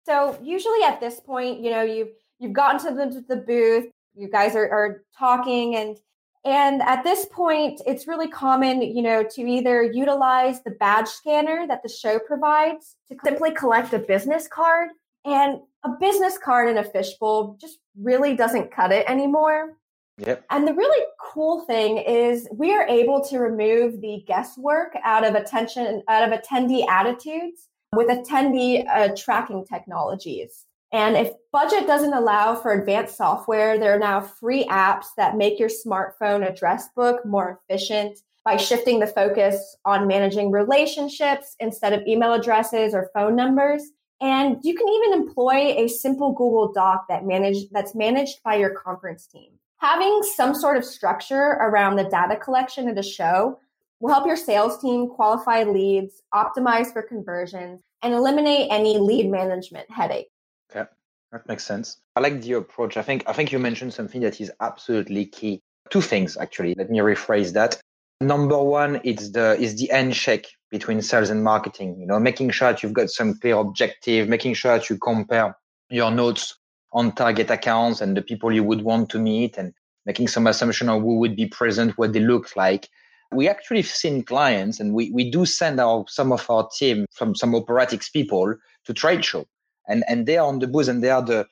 So 0.04 0.38
usually 0.42 0.82
at 0.82 1.00
this 1.00 1.20
point, 1.20 1.60
you 1.60 1.70
know, 1.70 1.82
you've 1.82 2.10
you've 2.38 2.52
gotten 2.52 2.80
to 2.86 2.94
the, 2.94 3.24
the 3.28 3.40
booth, 3.40 3.90
you 4.14 4.28
guys 4.28 4.54
are, 4.54 4.68
are 4.70 5.02
talking 5.18 5.76
and 5.76 5.98
and 6.44 6.82
at 6.82 7.04
this 7.04 7.24
point, 7.32 7.80
it's 7.86 8.06
really 8.06 8.28
common, 8.28 8.82
you 8.82 9.00
know, 9.00 9.22
to 9.22 9.40
either 9.40 9.82
utilize 9.82 10.62
the 10.62 10.72
badge 10.72 11.08
scanner 11.08 11.66
that 11.66 11.82
the 11.82 11.88
show 11.88 12.18
provides 12.18 12.96
to 13.08 13.16
simply 13.24 13.50
collect 13.52 13.94
a 13.94 13.98
business 13.98 14.46
card. 14.46 14.90
And 15.24 15.60
a 15.84 15.90
business 15.98 16.36
card 16.36 16.68
in 16.68 16.76
a 16.76 16.84
fishbowl 16.84 17.56
just 17.58 17.78
really 17.98 18.36
doesn't 18.36 18.70
cut 18.70 18.92
it 18.92 19.08
anymore. 19.08 19.78
Yep. 20.18 20.44
And 20.50 20.68
the 20.68 20.74
really 20.74 21.04
cool 21.18 21.60
thing 21.62 21.96
is 21.96 22.46
we 22.52 22.74
are 22.74 22.86
able 22.86 23.24
to 23.24 23.38
remove 23.38 24.02
the 24.02 24.22
guesswork 24.26 24.94
out 25.02 25.24
of 25.24 25.34
attention 25.34 26.02
out 26.08 26.30
of 26.30 26.38
attendee 26.38 26.86
attitudes 26.88 27.68
with 27.96 28.08
attendee 28.08 28.84
uh, 28.88 29.14
tracking 29.16 29.64
technologies. 29.64 30.66
And 30.92 31.16
if 31.16 31.32
budget 31.52 31.88
doesn't 31.88 32.14
allow 32.14 32.54
for 32.54 32.72
advanced 32.72 33.16
software, 33.16 33.78
there 33.78 33.94
are 33.96 33.98
now 33.98 34.20
free 34.20 34.64
apps 34.66 35.06
that 35.16 35.36
make 35.36 35.58
your 35.58 35.68
smartphone 35.68 36.48
address 36.48 36.88
book 36.94 37.26
more 37.26 37.60
efficient 37.68 38.18
by 38.44 38.56
shifting 38.56 39.00
the 39.00 39.06
focus 39.06 39.76
on 39.84 40.06
managing 40.06 40.50
relationships 40.52 41.56
instead 41.58 41.92
of 41.92 42.06
email 42.06 42.34
addresses 42.34 42.94
or 42.94 43.10
phone 43.12 43.34
numbers. 43.34 43.82
And 44.20 44.58
you 44.62 44.74
can 44.74 44.88
even 44.88 45.20
employ 45.20 45.74
a 45.76 45.88
simple 45.88 46.32
Google 46.32 46.72
Doc 46.72 47.06
that 47.08 47.26
manage, 47.26 47.68
that's 47.72 47.94
managed 47.94 48.42
by 48.44 48.54
your 48.54 48.70
conference 48.70 49.26
team. 49.26 49.50
Having 49.78 50.22
some 50.36 50.54
sort 50.54 50.76
of 50.76 50.84
structure 50.84 51.58
around 51.60 51.96
the 51.96 52.04
data 52.04 52.36
collection 52.36 52.88
at 52.88 52.98
a 52.98 53.02
show 53.02 53.58
will 54.00 54.12
help 54.12 54.26
your 54.26 54.36
sales 54.36 54.80
team 54.80 55.08
qualify 55.08 55.62
leads, 55.62 56.22
optimize 56.32 56.92
for 56.92 57.02
conversions, 57.02 57.80
and 58.02 58.14
eliminate 58.14 58.68
any 58.70 58.98
lead 58.98 59.30
management 59.30 59.90
headache. 59.90 60.28
Okay, 60.70 60.88
that 61.32 61.48
makes 61.48 61.64
sense. 61.64 61.98
I 62.16 62.20
like 62.20 62.42
the 62.42 62.54
approach. 62.54 62.96
I 62.96 63.02
think 63.02 63.24
I 63.26 63.32
think 63.32 63.52
you 63.52 63.58
mentioned 63.58 63.94
something 63.94 64.20
that 64.22 64.40
is 64.40 64.52
absolutely 64.60 65.26
key. 65.26 65.62
Two 65.90 66.00
things 66.00 66.36
actually. 66.36 66.74
Let 66.76 66.90
me 66.90 66.98
rephrase 66.98 67.52
that. 67.54 67.80
Number 68.20 68.62
one, 68.62 69.00
it's 69.04 69.30
the 69.30 69.56
is 69.60 69.76
the 69.76 69.90
end 69.90 70.14
check 70.14 70.44
between 70.70 71.02
sales 71.02 71.30
and 71.30 71.42
marketing. 71.42 71.98
You 71.98 72.06
know, 72.06 72.18
making 72.18 72.50
sure 72.50 72.72
that 72.72 72.82
you've 72.82 72.92
got 72.92 73.10
some 73.10 73.34
clear 73.38 73.56
objective, 73.56 74.28
making 74.28 74.54
sure 74.54 74.78
that 74.78 74.88
you 74.88 74.98
compare 74.98 75.56
your 75.90 76.10
notes 76.10 76.56
on 76.92 77.12
target 77.12 77.50
accounts 77.50 78.00
and 78.00 78.16
the 78.16 78.22
people 78.22 78.52
you 78.52 78.64
would 78.64 78.82
want 78.82 79.10
to 79.10 79.18
meet 79.18 79.58
and 79.58 79.74
making 80.06 80.28
some 80.28 80.46
assumption 80.46 80.88
on 80.88 81.00
who 81.00 81.18
would 81.18 81.34
be 81.36 81.46
present, 81.46 81.98
what 81.98 82.12
they 82.12 82.20
look 82.20 82.54
like, 82.56 82.88
we 83.32 83.48
actually 83.48 83.82
seen 83.82 84.22
clients 84.22 84.80
and 84.80 84.94
we, 84.94 85.10
we 85.10 85.30
do 85.30 85.44
send 85.46 85.80
our 85.80 86.04
some 86.08 86.32
of 86.32 86.48
our 86.48 86.68
team 86.76 87.06
from 87.12 87.34
some 87.34 87.52
operatix 87.52 88.12
people 88.12 88.54
to 88.84 88.94
trade 88.94 89.24
show. 89.24 89.46
And 89.88 90.04
and 90.08 90.26
they 90.26 90.38
are 90.38 90.46
on 90.46 90.60
the 90.60 90.66
booth 90.66 90.88
and 90.88 91.02
they 91.02 91.10
are 91.10 91.22
the 91.22 91.46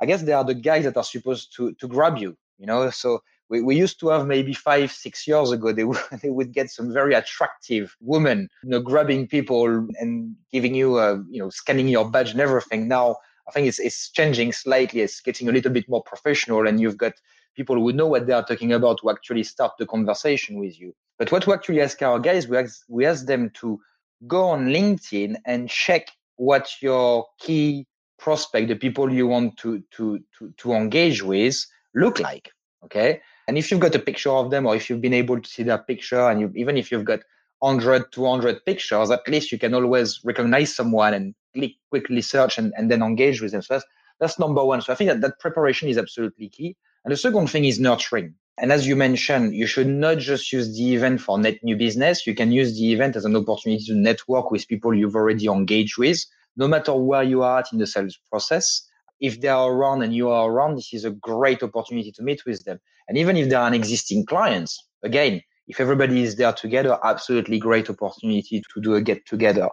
i 0.00 0.06
guess 0.06 0.22
they 0.22 0.32
are 0.32 0.44
the 0.44 0.54
guys 0.54 0.84
that 0.84 0.96
are 0.96 1.04
supposed 1.04 1.54
to 1.56 1.72
to 1.74 1.88
grab 1.88 2.18
you 2.18 2.36
you 2.58 2.66
know? 2.66 2.90
So 2.90 3.22
we, 3.48 3.62
we 3.62 3.76
used 3.76 3.98
to 4.00 4.08
have 4.08 4.26
maybe 4.26 4.52
five 4.52 4.92
six 4.92 5.26
years 5.26 5.50
ago 5.52 5.72
they, 5.72 5.84
would 5.84 5.98
they 6.22 6.30
would 6.30 6.52
get 6.52 6.70
some 6.70 6.92
very 6.92 7.14
attractive 7.14 7.96
women 8.00 8.48
you 8.62 8.70
know 8.70 8.80
grabbing 8.80 9.26
people 9.26 9.66
and 9.98 10.36
giving 10.52 10.74
you 10.74 10.98
a 10.98 11.16
you 11.30 11.40
know 11.40 11.50
scanning 11.50 11.88
your 11.88 12.10
badge 12.10 12.32
and 12.32 12.40
everything. 12.40 12.88
Now 12.88 13.16
i 13.48 13.50
think 13.50 13.66
it's 13.66 13.78
it's 13.78 14.10
changing 14.10 14.52
slightly. 14.52 15.00
It's 15.00 15.20
getting 15.20 15.48
a 15.48 15.52
little 15.52 15.72
bit 15.72 15.88
more 15.88 16.02
professional 16.02 16.66
and 16.66 16.80
you've 16.80 16.98
got 16.98 17.14
people 17.60 17.76
who 17.76 17.92
know 17.92 18.06
what 18.12 18.26
they 18.26 18.36
are 18.38 18.46
talking 18.50 18.72
about 18.72 18.98
to 19.00 19.10
actually 19.10 19.44
start 19.52 19.72
the 19.78 19.86
conversation 19.94 20.58
with 20.62 20.74
you 20.80 20.90
but 21.18 21.32
what 21.32 21.46
we 21.46 21.52
actually 21.52 21.80
ask 21.80 22.00
our 22.00 22.18
guys, 22.20 22.46
we 22.46 22.56
ask, 22.56 22.84
we 22.88 23.04
ask 23.04 23.26
them 23.26 23.50
to 23.54 23.80
go 24.26 24.44
on 24.44 24.68
LinkedIn 24.68 25.36
and 25.44 25.68
check 25.68 26.08
what 26.36 26.70
your 26.80 27.26
key 27.40 27.86
prospect, 28.18 28.68
the 28.68 28.76
people 28.76 29.12
you 29.12 29.26
want 29.26 29.56
to, 29.58 29.82
to, 29.96 30.20
to, 30.38 30.54
to 30.56 30.72
engage 30.72 31.22
with, 31.22 31.56
look 31.94 32.20
like. 32.20 32.50
Okay. 32.84 33.20
And 33.48 33.58
if 33.58 33.70
you've 33.70 33.80
got 33.80 33.94
a 33.94 33.98
picture 33.98 34.30
of 34.30 34.50
them, 34.50 34.66
or 34.66 34.76
if 34.76 34.88
you've 34.88 35.00
been 35.00 35.14
able 35.14 35.40
to 35.40 35.48
see 35.48 35.64
their 35.64 35.78
picture, 35.78 36.28
and 36.28 36.40
you, 36.40 36.52
even 36.54 36.76
if 36.76 36.92
you've 36.92 37.04
got 37.04 37.20
100, 37.58 38.12
200 38.12 38.64
pictures, 38.64 39.10
at 39.10 39.26
least 39.26 39.50
you 39.50 39.58
can 39.58 39.74
always 39.74 40.20
recognize 40.22 40.74
someone 40.76 41.14
and 41.14 41.34
click, 41.54 41.72
quickly 41.90 42.20
search 42.20 42.58
and, 42.58 42.72
and 42.76 42.90
then 42.90 43.02
engage 43.02 43.40
with 43.42 43.50
them. 43.50 43.62
So 43.62 43.74
that's, 43.74 43.86
that's 44.20 44.38
number 44.38 44.64
one. 44.64 44.82
So 44.82 44.92
I 44.92 44.96
think 44.96 45.10
that 45.10 45.20
that 45.22 45.40
preparation 45.40 45.88
is 45.88 45.98
absolutely 45.98 46.48
key. 46.48 46.76
And 47.08 47.14
the 47.14 47.16
second 47.16 47.46
thing 47.48 47.64
is 47.64 47.80
nurturing. 47.80 48.34
And 48.58 48.70
as 48.70 48.86
you 48.86 48.94
mentioned, 48.94 49.54
you 49.54 49.66
should 49.66 49.86
not 49.86 50.18
just 50.18 50.52
use 50.52 50.76
the 50.76 50.94
event 50.94 51.22
for 51.22 51.38
net 51.38 51.56
new 51.62 51.74
business. 51.74 52.26
You 52.26 52.34
can 52.34 52.52
use 52.52 52.78
the 52.78 52.92
event 52.92 53.16
as 53.16 53.24
an 53.24 53.34
opportunity 53.34 53.82
to 53.86 53.94
network 53.94 54.50
with 54.50 54.68
people 54.68 54.94
you've 54.94 55.16
already 55.16 55.46
engaged 55.46 55.96
with, 55.96 56.22
no 56.58 56.68
matter 56.68 56.92
where 56.92 57.22
you 57.22 57.42
are 57.42 57.60
at 57.60 57.72
in 57.72 57.78
the 57.78 57.86
sales 57.86 58.18
process. 58.28 58.86
If 59.20 59.40
they 59.40 59.48
are 59.48 59.72
around 59.72 60.02
and 60.02 60.14
you 60.14 60.28
are 60.28 60.50
around, 60.50 60.76
this 60.76 60.92
is 60.92 61.06
a 61.06 61.10
great 61.10 61.62
opportunity 61.62 62.12
to 62.12 62.22
meet 62.22 62.44
with 62.44 62.62
them. 62.64 62.78
And 63.08 63.16
even 63.16 63.38
if 63.38 63.48
they 63.48 63.54
are 63.54 63.66
an 63.66 63.72
existing 63.72 64.26
clients, 64.26 64.78
again, 65.02 65.40
if 65.66 65.80
everybody 65.80 66.22
is 66.22 66.36
there 66.36 66.52
together, 66.52 66.98
absolutely 67.04 67.58
great 67.58 67.88
opportunity 67.88 68.62
to 68.74 68.80
do 68.82 68.96
a 68.96 69.00
get 69.00 69.24
together. 69.24 69.70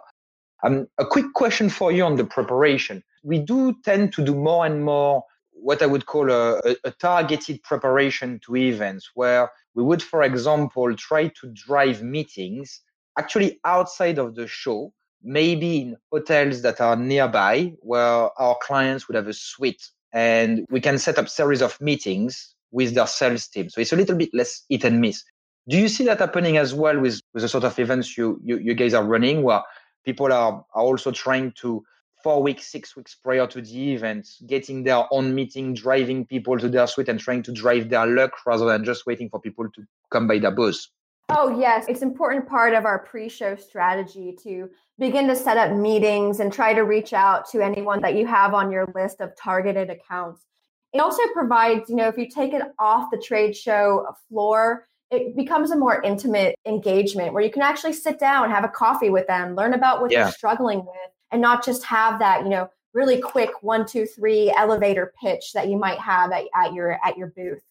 Um, 0.62 0.86
a 0.96 1.04
quick 1.04 1.34
question 1.34 1.68
for 1.68 1.92
you 1.92 2.02
on 2.02 2.16
the 2.16 2.24
preparation. 2.24 3.04
We 3.24 3.40
do 3.40 3.76
tend 3.84 4.14
to 4.14 4.24
do 4.24 4.34
more 4.34 4.64
and 4.64 4.86
more 4.86 5.22
what 5.60 5.82
I 5.82 5.86
would 5.86 6.06
call 6.06 6.30
a, 6.30 6.60
a, 6.84 6.90
targeted 6.92 7.62
preparation 7.62 8.40
to 8.44 8.56
events, 8.56 9.10
where 9.14 9.50
we 9.74 9.82
would, 9.82 10.02
for 10.02 10.22
example, 10.22 10.94
try 10.96 11.28
to 11.28 11.52
drive 11.52 12.02
meetings 12.02 12.80
actually 13.18 13.58
outside 13.64 14.18
of 14.18 14.34
the 14.34 14.46
show, 14.46 14.92
maybe 15.22 15.78
in 15.78 15.96
hotels 16.12 16.62
that 16.62 16.80
are 16.80 16.96
nearby, 16.96 17.72
where 17.80 18.30
our 18.38 18.56
clients 18.62 19.08
would 19.08 19.14
have 19.14 19.26
a 19.26 19.32
suite, 19.32 19.90
and 20.12 20.64
we 20.70 20.80
can 20.80 20.98
set 20.98 21.18
up 21.18 21.28
series 21.28 21.62
of 21.62 21.80
meetings 21.80 22.54
with 22.70 22.94
their 22.94 23.06
sales 23.06 23.48
team. 23.48 23.70
So 23.70 23.80
it's 23.80 23.92
a 23.92 23.96
little 23.96 24.16
bit 24.16 24.30
less 24.34 24.62
hit 24.68 24.84
and 24.84 25.00
miss. 25.00 25.24
Do 25.68 25.78
you 25.78 25.88
see 25.88 26.04
that 26.04 26.20
happening 26.20 26.58
as 26.58 26.74
well 26.74 27.00
with, 27.00 27.20
with 27.34 27.42
the 27.42 27.48
sort 27.48 27.64
of 27.64 27.78
events 27.78 28.16
you, 28.16 28.40
you, 28.44 28.58
you 28.58 28.74
guys 28.74 28.94
are 28.94 29.04
running, 29.04 29.42
where 29.42 29.62
people 30.04 30.32
are, 30.32 30.64
are 30.74 30.82
also 30.82 31.10
trying 31.10 31.52
to 31.62 31.82
four 32.26 32.42
weeks, 32.42 32.66
six 32.66 32.96
weeks 32.96 33.14
prior 33.14 33.46
to 33.46 33.62
the 33.62 33.92
event, 33.94 34.26
getting 34.48 34.82
their 34.82 35.04
own 35.12 35.32
meeting, 35.32 35.72
driving 35.72 36.26
people 36.26 36.58
to 36.58 36.68
their 36.68 36.88
suite 36.88 37.08
and 37.08 37.20
trying 37.20 37.40
to 37.40 37.52
drive 37.52 37.88
their 37.88 38.04
luck 38.04 38.32
rather 38.44 38.66
than 38.66 38.84
just 38.84 39.06
waiting 39.06 39.30
for 39.30 39.40
people 39.40 39.64
to 39.70 39.84
come 40.10 40.26
by 40.26 40.36
the 40.36 40.50
booth. 40.50 40.88
Oh, 41.28 41.56
yes. 41.56 41.84
It's 41.88 42.02
important 42.02 42.48
part 42.48 42.74
of 42.74 42.84
our 42.84 42.98
pre-show 42.98 43.54
strategy 43.54 44.36
to 44.42 44.68
begin 44.98 45.28
to 45.28 45.36
set 45.36 45.56
up 45.56 45.70
meetings 45.76 46.40
and 46.40 46.52
try 46.52 46.74
to 46.74 46.80
reach 46.80 47.12
out 47.12 47.48
to 47.50 47.60
anyone 47.60 48.00
that 48.00 48.16
you 48.16 48.26
have 48.26 48.54
on 48.54 48.72
your 48.72 48.88
list 48.92 49.20
of 49.20 49.30
targeted 49.36 49.88
accounts. 49.88 50.46
It 50.92 50.98
also 50.98 51.22
provides, 51.32 51.88
you 51.88 51.94
know, 51.94 52.08
if 52.08 52.18
you 52.18 52.28
take 52.28 52.52
it 52.52 52.62
off 52.80 53.08
the 53.12 53.18
trade 53.18 53.56
show 53.56 54.04
floor, 54.28 54.88
it 55.12 55.36
becomes 55.36 55.70
a 55.70 55.76
more 55.76 56.02
intimate 56.02 56.56
engagement 56.66 57.34
where 57.34 57.44
you 57.44 57.52
can 57.52 57.62
actually 57.62 57.92
sit 57.92 58.18
down, 58.18 58.50
have 58.50 58.64
a 58.64 58.68
coffee 58.68 59.10
with 59.10 59.28
them, 59.28 59.54
learn 59.54 59.74
about 59.74 60.00
what 60.00 60.10
yeah. 60.10 60.24
you're 60.24 60.32
struggling 60.32 60.78
with, 60.78 61.10
and 61.32 61.40
not 61.42 61.64
just 61.64 61.84
have 61.84 62.18
that, 62.18 62.44
you 62.44 62.50
know, 62.50 62.68
really 62.94 63.20
quick 63.20 63.50
one, 63.62 63.86
two, 63.86 64.06
three 64.06 64.52
elevator 64.56 65.12
pitch 65.22 65.52
that 65.52 65.68
you 65.68 65.76
might 65.78 65.98
have 65.98 66.32
at, 66.32 66.44
at 66.54 66.72
your 66.72 66.98
at 67.04 67.16
your 67.16 67.28
booth. 67.36 67.62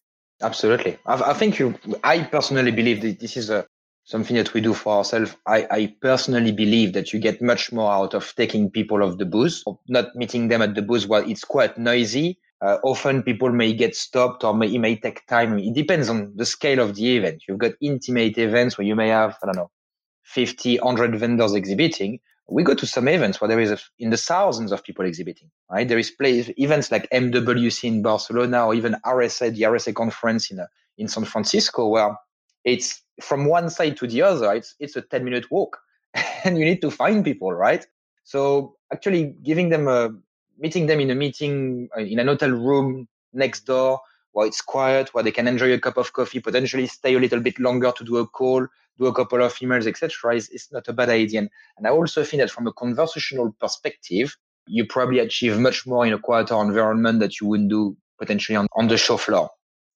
Absolutely. 0.41 0.97
I, 1.05 1.31
I 1.31 1.33
think 1.33 1.59
you. 1.59 1.75
I 2.03 2.23
personally 2.23 2.71
believe 2.71 3.01
that 3.01 3.19
this 3.19 3.37
is 3.37 3.49
a 3.49 3.65
something 4.05 4.35
that 4.35 4.53
we 4.53 4.61
do 4.61 4.73
for 4.73 4.97
ourselves. 4.97 5.35
I, 5.47 5.67
I 5.71 5.95
personally 5.99 6.51
believe 6.51 6.93
that 6.93 7.11
you 7.11 7.19
get 7.19 7.41
much 7.41 7.71
more 7.71 7.91
out 7.91 8.13
of 8.13 8.33
taking 8.35 8.69
people 8.69 9.03
off 9.03 9.17
the 9.17 9.25
booth, 9.25 9.63
not 9.87 10.15
meeting 10.15 10.47
them 10.47 10.61
at 10.61 10.75
the 10.75 10.83
booth 10.83 11.07
while 11.07 11.27
it's 11.27 11.43
quite 11.43 11.77
noisy. 11.77 12.37
Uh, 12.61 12.77
often 12.83 13.23
people 13.23 13.51
may 13.51 13.73
get 13.73 13.95
stopped 13.95 14.43
or 14.43 14.53
may, 14.53 14.67
it 14.67 14.79
may 14.79 14.95
take 14.95 15.25
time. 15.27 15.57
It 15.59 15.73
depends 15.73 16.07
on 16.07 16.33
the 16.35 16.45
scale 16.45 16.79
of 16.79 16.95
the 16.95 17.17
event. 17.17 17.43
You've 17.47 17.57
got 17.57 17.73
intimate 17.81 18.37
events 18.37 18.77
where 18.77 18.87
you 18.87 18.95
may 18.95 19.09
have, 19.09 19.37
I 19.41 19.47
don't 19.47 19.55
know, 19.55 19.71
50, 20.23 20.77
100 20.77 21.19
vendors 21.19 21.53
exhibiting 21.53 22.19
we 22.47 22.63
go 22.63 22.75
to 22.75 22.85
some 22.85 23.07
events 23.07 23.41
where 23.41 23.47
there 23.47 23.59
is 23.59 23.71
a, 23.71 23.79
in 23.97 24.11
the 24.11 24.17
thousands 24.17 24.71
of 24.71 24.83
people 24.83 25.05
exhibiting, 25.05 25.49
right? 25.71 25.87
There 25.87 25.97
is 25.97 26.11
play, 26.11 26.39
events 26.57 26.91
like 26.91 27.09
MWC 27.09 27.83
in 27.85 28.01
Barcelona 28.01 28.67
or 28.67 28.75
even 28.75 28.95
RSA, 29.05 29.55
the 29.55 29.63
RSA 29.63 29.95
conference 29.95 30.51
in, 30.51 30.59
uh, 30.59 30.67
in 30.97 31.07
San 31.07 31.25
Francisco, 31.25 31.87
where 31.87 32.15
it's 32.63 33.01
from 33.21 33.45
one 33.45 33.69
side 33.69 33.97
to 33.97 34.07
the 34.07 34.21
other, 34.21 34.53
it's, 34.53 34.75
it's 34.79 34.95
a 34.95 35.01
10 35.01 35.23
minute 35.23 35.49
walk 35.49 35.77
and 36.43 36.57
you 36.57 36.65
need 36.65 36.81
to 36.81 36.91
find 36.91 37.23
people, 37.23 37.51
right? 37.51 37.85
So 38.23 38.75
actually 38.93 39.35
giving 39.43 39.69
them 39.69 39.87
a, 39.87 40.11
meeting 40.57 40.85
them 40.85 40.99
in 40.99 41.09
a 41.09 41.15
meeting 41.15 41.89
uh, 41.97 42.01
in 42.01 42.19
an 42.19 42.27
hotel 42.27 42.51
room 42.51 43.07
next 43.33 43.61
door 43.61 43.99
where 44.31 44.47
it's 44.47 44.61
quiet, 44.61 45.13
where 45.13 45.23
they 45.23 45.31
can 45.31 45.47
enjoy 45.47 45.71
a 45.73 45.79
cup 45.79 45.97
of 45.97 46.11
coffee, 46.13 46.39
potentially 46.39 46.87
stay 46.87 47.15
a 47.15 47.19
little 47.19 47.39
bit 47.39 47.57
longer 47.57 47.91
to 47.95 48.03
do 48.03 48.17
a 48.17 48.27
call, 48.27 48.67
do 48.97 49.07
a 49.07 49.13
couple 49.13 49.41
of 49.43 49.53
emails, 49.55 49.87
etc., 49.87 50.35
is, 50.35 50.49
is 50.49 50.67
not 50.71 50.87
a 50.87 50.93
bad 50.93 51.09
idea. 51.09 51.47
And, 51.77 51.87
I 51.87 51.89
also 51.89 52.23
think 52.23 52.41
that 52.41 52.51
from 52.51 52.67
a 52.67 52.73
conversational 52.73 53.55
perspective, 53.59 54.35
you 54.67 54.85
probably 54.85 55.19
achieve 55.19 55.59
much 55.59 55.85
more 55.85 56.05
in 56.05 56.13
a 56.13 56.19
quieter 56.19 56.59
environment 56.61 57.19
that 57.19 57.39
you 57.39 57.47
wouldn't 57.47 57.69
do 57.69 57.95
potentially 58.19 58.55
on, 58.55 58.67
on 58.75 58.87
the 58.87 58.97
show 58.97 59.17
floor. 59.17 59.49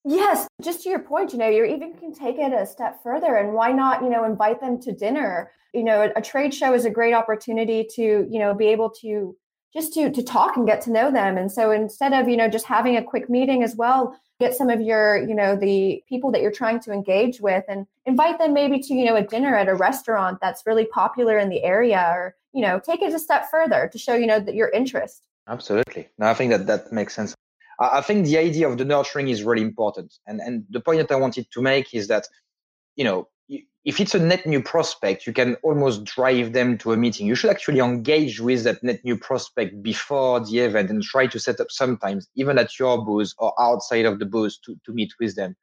Yes, 0.05 0.47
just 0.61 0.83
to 0.83 0.89
your 0.89 0.99
point, 0.99 1.33
you 1.33 1.39
know, 1.39 1.49
you 1.49 1.65
even 1.65 1.93
can 1.93 2.13
take 2.13 2.37
it 2.37 2.53
a 2.53 2.65
step 2.65 3.01
further 3.03 3.35
and 3.35 3.53
why 3.53 3.71
not, 3.71 4.01
you 4.01 4.09
know, 4.09 4.23
invite 4.23 4.61
them 4.61 4.79
to 4.81 4.91
dinner? 4.91 5.51
You 5.73 5.83
know, 5.83 6.11
a 6.15 6.21
trade 6.21 6.53
show 6.53 6.73
is 6.73 6.85
a 6.85 6.89
great 6.89 7.13
opportunity 7.13 7.85
to, 7.95 8.27
you 8.29 8.39
know, 8.39 8.53
be 8.53 8.67
able 8.67 8.89
to 9.01 9.35
just 9.73 9.93
to 9.93 10.09
to 10.09 10.23
talk 10.23 10.57
and 10.57 10.65
get 10.65 10.81
to 10.81 10.91
know 10.91 11.11
them. 11.11 11.37
And 11.37 11.51
so 11.51 11.71
instead 11.71 12.13
of, 12.13 12.29
you 12.29 12.37
know, 12.37 12.47
just 12.47 12.65
having 12.65 12.95
a 12.95 13.03
quick 13.03 13.29
meeting 13.29 13.61
as 13.61 13.75
well, 13.75 14.17
get 14.39 14.55
some 14.55 14.69
of 14.69 14.81
your 14.81 15.17
you 15.17 15.35
know 15.35 15.55
the 15.55 16.03
people 16.07 16.31
that 16.31 16.41
you're 16.41 16.51
trying 16.51 16.79
to 16.79 16.91
engage 16.91 17.41
with 17.41 17.63
and 17.67 17.85
invite 18.05 18.39
them 18.39 18.53
maybe 18.53 18.79
to 18.79 18.93
you 18.93 19.05
know 19.05 19.15
a 19.15 19.23
dinner 19.23 19.55
at 19.55 19.67
a 19.67 19.75
restaurant 19.75 20.39
that's 20.41 20.65
really 20.65 20.85
popular 20.85 21.37
in 21.37 21.49
the 21.49 21.63
area 21.63 22.11
or 22.15 22.35
you 22.53 22.61
know 22.61 22.79
take 22.79 23.01
it 23.01 23.13
a 23.13 23.19
step 23.19 23.49
further 23.51 23.89
to 23.91 23.97
show 23.97 24.15
you 24.15 24.27
know 24.27 24.39
that 24.39 24.55
your 24.55 24.69
interest. 24.69 25.23
Absolutely. 25.47 26.07
No 26.17 26.27
i 26.27 26.33
think 26.33 26.51
that 26.51 26.67
that 26.67 26.91
makes 26.91 27.15
sense. 27.15 27.35
I 27.81 28.01
think 28.01 28.25
the 28.25 28.37
idea 28.37 28.67
of 28.67 28.77
the 28.77 28.83
nurturing 28.83 29.29
is 29.29 29.43
really 29.43 29.61
important. 29.61 30.13
And 30.27 30.39
and 30.41 30.65
the 30.69 30.81
point 30.81 30.99
that 30.99 31.11
i 31.13 31.17
wanted 31.17 31.47
to 31.51 31.61
make 31.61 31.93
is 31.93 32.07
that 32.07 32.27
you 32.95 33.03
know 33.03 33.27
if 33.89 33.99
it's 33.99 34.13
a 34.13 34.19
net 34.19 34.45
new 34.45 34.61
prospect, 34.61 35.25
you 35.25 35.33
can 35.33 35.55
almost 35.63 36.03
drive 36.03 36.53
them 36.53 36.77
to 36.77 36.91
a 36.91 36.97
meeting. 36.97 37.25
You 37.25 37.33
should 37.33 37.49
actually 37.49 37.79
engage 37.79 38.39
with 38.39 38.63
that 38.65 38.83
net 38.83 39.03
new 39.03 39.17
prospect 39.17 39.81
before 39.81 40.45
the 40.45 40.59
event 40.59 40.91
and 40.91 41.01
try 41.01 41.25
to 41.25 41.39
set 41.39 41.59
up 41.59 41.71
sometimes, 41.71 42.27
even 42.35 42.59
at 42.59 42.77
your 42.77 43.03
booth 43.03 43.33
or 43.39 43.51
outside 43.59 44.05
of 44.05 44.19
the 44.19 44.27
booth 44.27 44.57
to, 44.65 44.75
to 44.85 44.93
meet 44.93 45.13
with 45.19 45.35
them. 45.35 45.55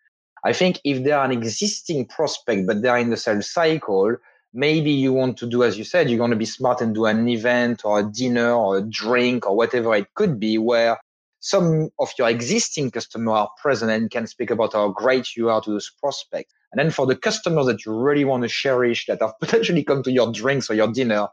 I 0.43 0.53
think 0.53 0.81
if 0.83 1.05
they 1.05 1.13
are 1.13 1.25
an 1.25 1.31
existing 1.31 2.07
prospect, 2.07 2.67
but 2.67 2.83
they're 2.83 2.99
in 2.99 3.11
the 3.11 3.17
sales 3.17 3.49
cycle, 3.49 4.17
maybe 4.53 4.91
you 4.91 5.13
want 5.13 5.37
to 5.39 5.47
do, 5.47 5.63
as 5.63 5.79
you 5.79 5.85
said, 5.85 6.11
you're 6.11 6.19
going 6.19 6.33
to 6.33 6.37
be 6.37 6.47
smart 6.47 6.81
and 6.81 6.97
do 6.97 7.05
an 7.05 7.29
event 7.29 7.85
or 7.85 8.01
a 8.01 8.11
dinner 8.11 8.51
or 8.51 8.79
a 8.79 8.83
drink 8.83 9.47
or 9.47 9.57
whatever 9.57 9.95
it 9.95 10.13
could 10.15 10.41
be 10.41 10.59
where 10.59 10.99
some 11.47 11.91
of 12.01 12.11
your 12.19 12.29
existing 12.29 12.91
customers 12.91 13.33
are 13.33 13.51
present 13.63 13.89
and 13.93 14.11
can 14.11 14.27
speak 14.27 14.51
about 14.51 14.73
how 14.73 14.89
great 14.89 15.37
you 15.37 15.49
are 15.49 15.61
to 15.61 15.71
those 15.71 15.93
prospects. 16.01 16.53
And 16.73 16.81
then 16.81 16.91
for 16.91 17.07
the 17.07 17.15
customers 17.15 17.67
that 17.67 17.87
you 17.87 17.97
really 17.97 18.25
want 18.25 18.43
to 18.43 18.49
cherish 18.49 19.07
that 19.07 19.23
have 19.23 19.35
potentially 19.41 19.85
come 19.85 20.03
to 20.03 20.11
your 20.11 20.33
drinks 20.33 20.69
or 20.69 20.75
your 20.75 20.91
dinner, 20.93 21.29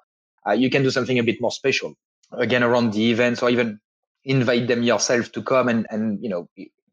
uh, 0.47 0.51
you 0.51 0.69
can 0.69 0.83
do 0.83 0.91
something 0.91 1.17
a 1.17 1.23
bit 1.23 1.41
more 1.41 1.51
special. 1.51 1.95
Again, 2.31 2.61
around 2.61 2.93
the 2.93 3.09
events 3.09 3.41
or 3.41 3.49
even 3.49 3.79
invite 4.23 4.67
them 4.67 4.83
yourself 4.83 5.31
to 5.31 5.41
come 5.41 5.67
and, 5.67 5.87
and 5.89 6.21
you 6.21 6.29
know, 6.29 6.47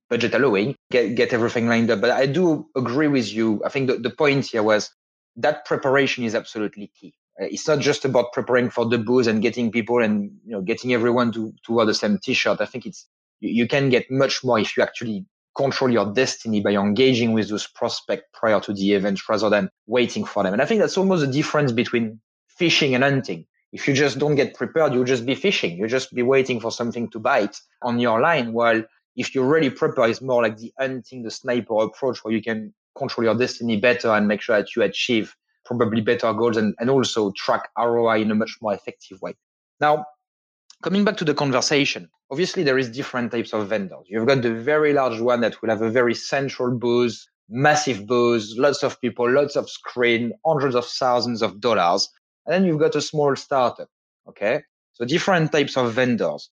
budget 0.09 0.35
allowing, 0.35 0.75
get, 0.91 1.15
get 1.15 1.35
everything 1.35 1.69
lined 1.69 1.91
up. 1.91 2.01
But 2.01 2.13
I 2.13 2.25
do 2.25 2.67
agree 2.75 3.09
with 3.09 3.31
you. 3.31 3.63
I 3.67 3.69
think 3.69 3.89
the, 3.89 3.99
the 3.99 4.11
point 4.11 4.47
here 4.47 4.63
was 4.63 4.91
that 5.37 5.67
preparation 5.67 6.25
is 6.25 6.35
absolutely 6.35 6.91
key. 6.99 7.13
Uh, 7.39 7.45
it's 7.45 7.69
not 7.69 7.81
just 7.81 8.05
about 8.05 8.33
preparing 8.33 8.71
for 8.71 8.87
the 8.87 8.99
booth 8.99 9.27
and 9.27 9.43
getting 9.43 9.71
people 9.71 10.03
and, 10.03 10.31
you 10.45 10.53
know, 10.53 10.63
getting 10.63 10.95
everyone 10.95 11.33
to, 11.33 11.53
to 11.65 11.73
wear 11.73 11.85
the 11.85 11.95
same 11.95 12.19
t-shirt. 12.19 12.61
I 12.61 12.67
think 12.67 12.87
it's, 12.87 13.07
you, 13.41 13.51
you 13.51 13.69
can 13.69 13.91
get 13.91 14.11
much 14.11 14.43
more 14.43 14.59
if 14.59 14.77
you 14.77 14.83
actually 14.83 15.27
control 15.57 15.91
your 15.91 16.13
destiny 16.13 16.61
by 16.61 16.71
engaging 16.71 17.33
with 17.33 17.49
those 17.49 17.67
prospects 17.67 18.25
prior 18.33 18.61
to 18.61 18.73
the 18.73 18.93
event 18.93 19.21
rather 19.29 19.51
than 19.51 19.69
waiting 19.87 20.25
for 20.25 20.43
them. 20.43 20.53
And 20.53 20.63
I 20.63 20.65
think 20.65 20.81
that's 20.81 20.97
almost 20.97 21.27
the 21.27 21.33
difference 21.33 21.73
between 21.73 22.21
fishing 22.47 22.95
and 22.95 23.05
hunting. 23.05 23.47
If 23.73 23.87
you 23.87 23.95
just 23.95 24.19
don't 24.19 24.35
get 24.35 24.55
prepared, 24.55 24.95
you'll 24.95 25.05
just 25.05 25.27
be 25.27 25.35
fishing. 25.35 25.77
You'll 25.77 25.89
just 25.89 26.15
be 26.15 26.23
waiting 26.23 26.61
for 26.61 26.73
something 26.73 27.09
to 27.11 27.19
bite 27.19 27.61
on 27.83 28.01
your 28.01 28.21
line. 28.21 28.53
While 28.53 28.83
if 29.17 29.35
you're 29.35 29.47
really 29.47 29.71
prepared, 29.71 30.11
it's 30.11 30.21
more 30.21 30.43
like 30.43 30.57
the 30.57 30.73
hunting, 30.79 31.23
the 31.23 31.31
sniper 31.31 31.83
approach 31.83 32.25
where 32.25 32.35
you 32.35 32.43
can 32.43 32.75
control 32.97 33.25
your 33.25 33.37
destiny 33.37 33.77
better 33.77 34.11
and 34.11 34.27
make 34.27 34.41
sure 34.41 34.57
that 34.57 34.75
you 34.75 34.83
achieve 34.83 35.37
probably 35.71 36.01
better 36.01 36.33
goals 36.33 36.57
and, 36.57 36.75
and 36.81 36.91
also 36.91 37.31
track 37.33 37.69
ROI 37.79 38.23
in 38.23 38.31
a 38.31 38.35
much 38.35 38.57
more 38.61 38.75
effective 38.75 39.23
way. 39.23 39.35
Now, 39.81 40.05
coming 40.83 41.05
back 41.05 41.17
to 41.19 41.25
the 41.25 41.35
conversation, 41.35 42.11
obviously 42.31 42.65
there 42.65 42.79
is 42.79 42.91
different 42.91 43.31
types 43.31 43.53
of 43.53 43.69
vendors. 43.69 44.07
You've 44.09 44.27
got 44.27 44.43
the 44.43 44.53
very 44.53 44.93
large 44.93 45.21
one 45.21 45.41
that 45.43 45.63
will 45.63 45.71
have 45.71 45.83
a 45.83 45.91
very 45.91 46.15
central 46.15 46.77
booth, 46.77 47.25
massive 47.49 48.07
booth, 48.07 48.51
lots 48.57 48.83
of 48.83 49.01
people, 49.01 49.31
lots 49.31 49.55
of 49.55 49.71
screen, 49.71 50.33
hundreds 50.45 50.75
of 50.75 50.87
thousands 50.87 51.41
of 51.41 51.61
dollars. 51.61 52.09
And 52.47 52.55
then 52.55 52.65
you've 52.65 52.81
got 52.81 52.97
a 52.97 53.01
small 53.01 53.37
startup. 53.37 53.89
Okay. 54.29 54.63
So 54.95 55.05
different 55.05 55.53
types 55.53 55.77
of 55.77 55.93
vendors. 55.93 56.51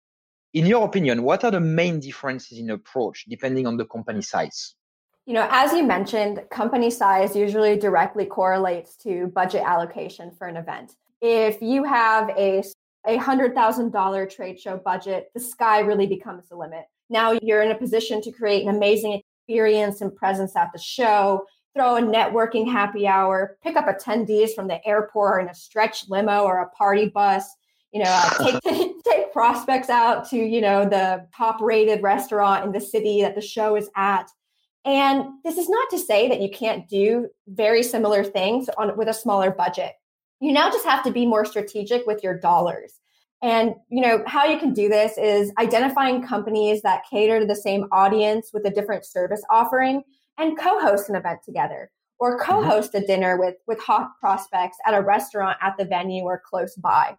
In 0.54 0.66
your 0.66 0.86
opinion, 0.86 1.22
what 1.22 1.44
are 1.44 1.50
the 1.50 1.60
main 1.60 2.00
differences 2.00 2.58
in 2.58 2.70
approach 2.70 3.24
depending 3.28 3.66
on 3.66 3.76
the 3.76 3.86
company 3.86 4.22
size? 4.22 4.74
You 5.26 5.34
know, 5.34 5.46
as 5.50 5.72
you 5.72 5.84
mentioned, 5.84 6.42
company 6.50 6.90
size 6.90 7.36
usually 7.36 7.76
directly 7.76 8.26
correlates 8.26 8.96
to 8.98 9.28
budget 9.28 9.62
allocation 9.64 10.32
for 10.36 10.48
an 10.48 10.56
event. 10.56 10.96
If 11.20 11.62
you 11.62 11.84
have 11.84 12.30
a 12.30 12.64
a 13.06 13.18
$100,000 13.18 14.30
trade 14.30 14.60
show 14.60 14.76
budget, 14.76 15.30
the 15.34 15.40
sky 15.40 15.80
really 15.80 16.06
becomes 16.06 16.48
the 16.48 16.56
limit. 16.56 16.84
Now 17.10 17.32
you're 17.42 17.62
in 17.62 17.72
a 17.72 17.76
position 17.76 18.22
to 18.22 18.30
create 18.30 18.62
an 18.62 18.74
amazing 18.74 19.20
experience 19.42 20.00
and 20.00 20.14
presence 20.14 20.54
at 20.54 20.70
the 20.72 20.78
show, 20.78 21.44
throw 21.74 21.96
a 21.96 22.00
networking 22.00 22.70
happy 22.70 23.06
hour, 23.06 23.58
pick 23.62 23.76
up 23.76 23.86
attendees 23.86 24.54
from 24.54 24.68
the 24.68 24.86
airport 24.86 25.42
in 25.42 25.48
a 25.48 25.54
stretch 25.54 26.08
limo 26.08 26.44
or 26.44 26.60
a 26.60 26.68
party 26.70 27.08
bus, 27.08 27.44
you 27.92 28.02
know, 28.02 28.08
uh, 28.08 28.44
take, 28.44 28.60
take 29.04 29.32
prospects 29.32 29.90
out 29.90 30.28
to, 30.30 30.36
you 30.36 30.60
know, 30.60 30.88
the 30.88 31.26
top 31.36 31.60
rated 31.60 32.02
restaurant 32.02 32.64
in 32.64 32.72
the 32.72 32.80
city 32.80 33.22
that 33.22 33.34
the 33.34 33.40
show 33.40 33.76
is 33.76 33.90
at. 33.96 34.30
And 34.84 35.24
this 35.44 35.58
is 35.58 35.68
not 35.68 35.90
to 35.90 35.98
say 35.98 36.28
that 36.28 36.40
you 36.40 36.50
can't 36.50 36.88
do 36.88 37.28
very 37.46 37.82
similar 37.82 38.24
things 38.24 38.68
on 38.76 38.96
with 38.96 39.08
a 39.08 39.14
smaller 39.14 39.50
budget. 39.50 39.92
You 40.40 40.52
now 40.52 40.70
just 40.70 40.84
have 40.84 41.04
to 41.04 41.12
be 41.12 41.24
more 41.24 41.44
strategic 41.44 42.06
with 42.06 42.24
your 42.24 42.36
dollars. 42.36 42.98
And 43.42 43.74
you 43.88 44.00
know 44.00 44.22
how 44.26 44.44
you 44.44 44.58
can 44.58 44.72
do 44.72 44.88
this 44.88 45.18
is 45.18 45.52
identifying 45.58 46.26
companies 46.26 46.82
that 46.82 47.02
cater 47.10 47.40
to 47.40 47.46
the 47.46 47.56
same 47.56 47.86
audience 47.92 48.50
with 48.52 48.64
a 48.66 48.70
different 48.70 49.04
service 49.04 49.42
offering 49.50 50.02
and 50.38 50.58
co-host 50.58 51.08
an 51.08 51.16
event 51.16 51.40
together 51.44 51.90
or 52.18 52.38
mm-hmm. 52.38 52.50
co-host 52.50 52.92
mm-hmm. 52.92 53.04
a 53.04 53.06
dinner 53.06 53.36
with 53.36 53.56
with 53.66 53.80
hot 53.80 54.10
prospects 54.20 54.78
at 54.86 54.94
a 54.94 55.00
restaurant 55.00 55.58
at 55.60 55.76
the 55.76 55.84
venue 55.84 56.22
or 56.22 56.42
close 56.48 56.74
by. 56.76 57.16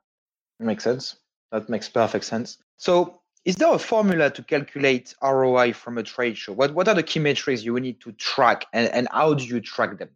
Makes 0.59 0.85
sense. 0.85 1.17
That 1.51 1.69
makes 1.69 1.89
perfect 1.89 2.25
sense. 2.25 2.57
So 2.77 3.21
is 3.45 3.57
there 3.57 3.73
a 3.73 3.79
formula 3.79 4.29
to 4.31 4.43
calculate 4.43 5.13
ROI 5.21 5.73
from 5.73 5.97
a 5.97 6.03
trade 6.03 6.37
show? 6.37 6.53
What, 6.53 6.73
what 6.73 6.87
are 6.87 6.95
the 6.95 7.03
key 7.03 7.19
metrics 7.19 7.63
you 7.63 7.77
need 7.79 7.99
to 8.01 8.13
track 8.13 8.65
and, 8.71 8.87
and 8.93 9.07
how 9.11 9.33
do 9.33 9.43
you 9.43 9.59
track 9.59 9.97
them? 9.97 10.09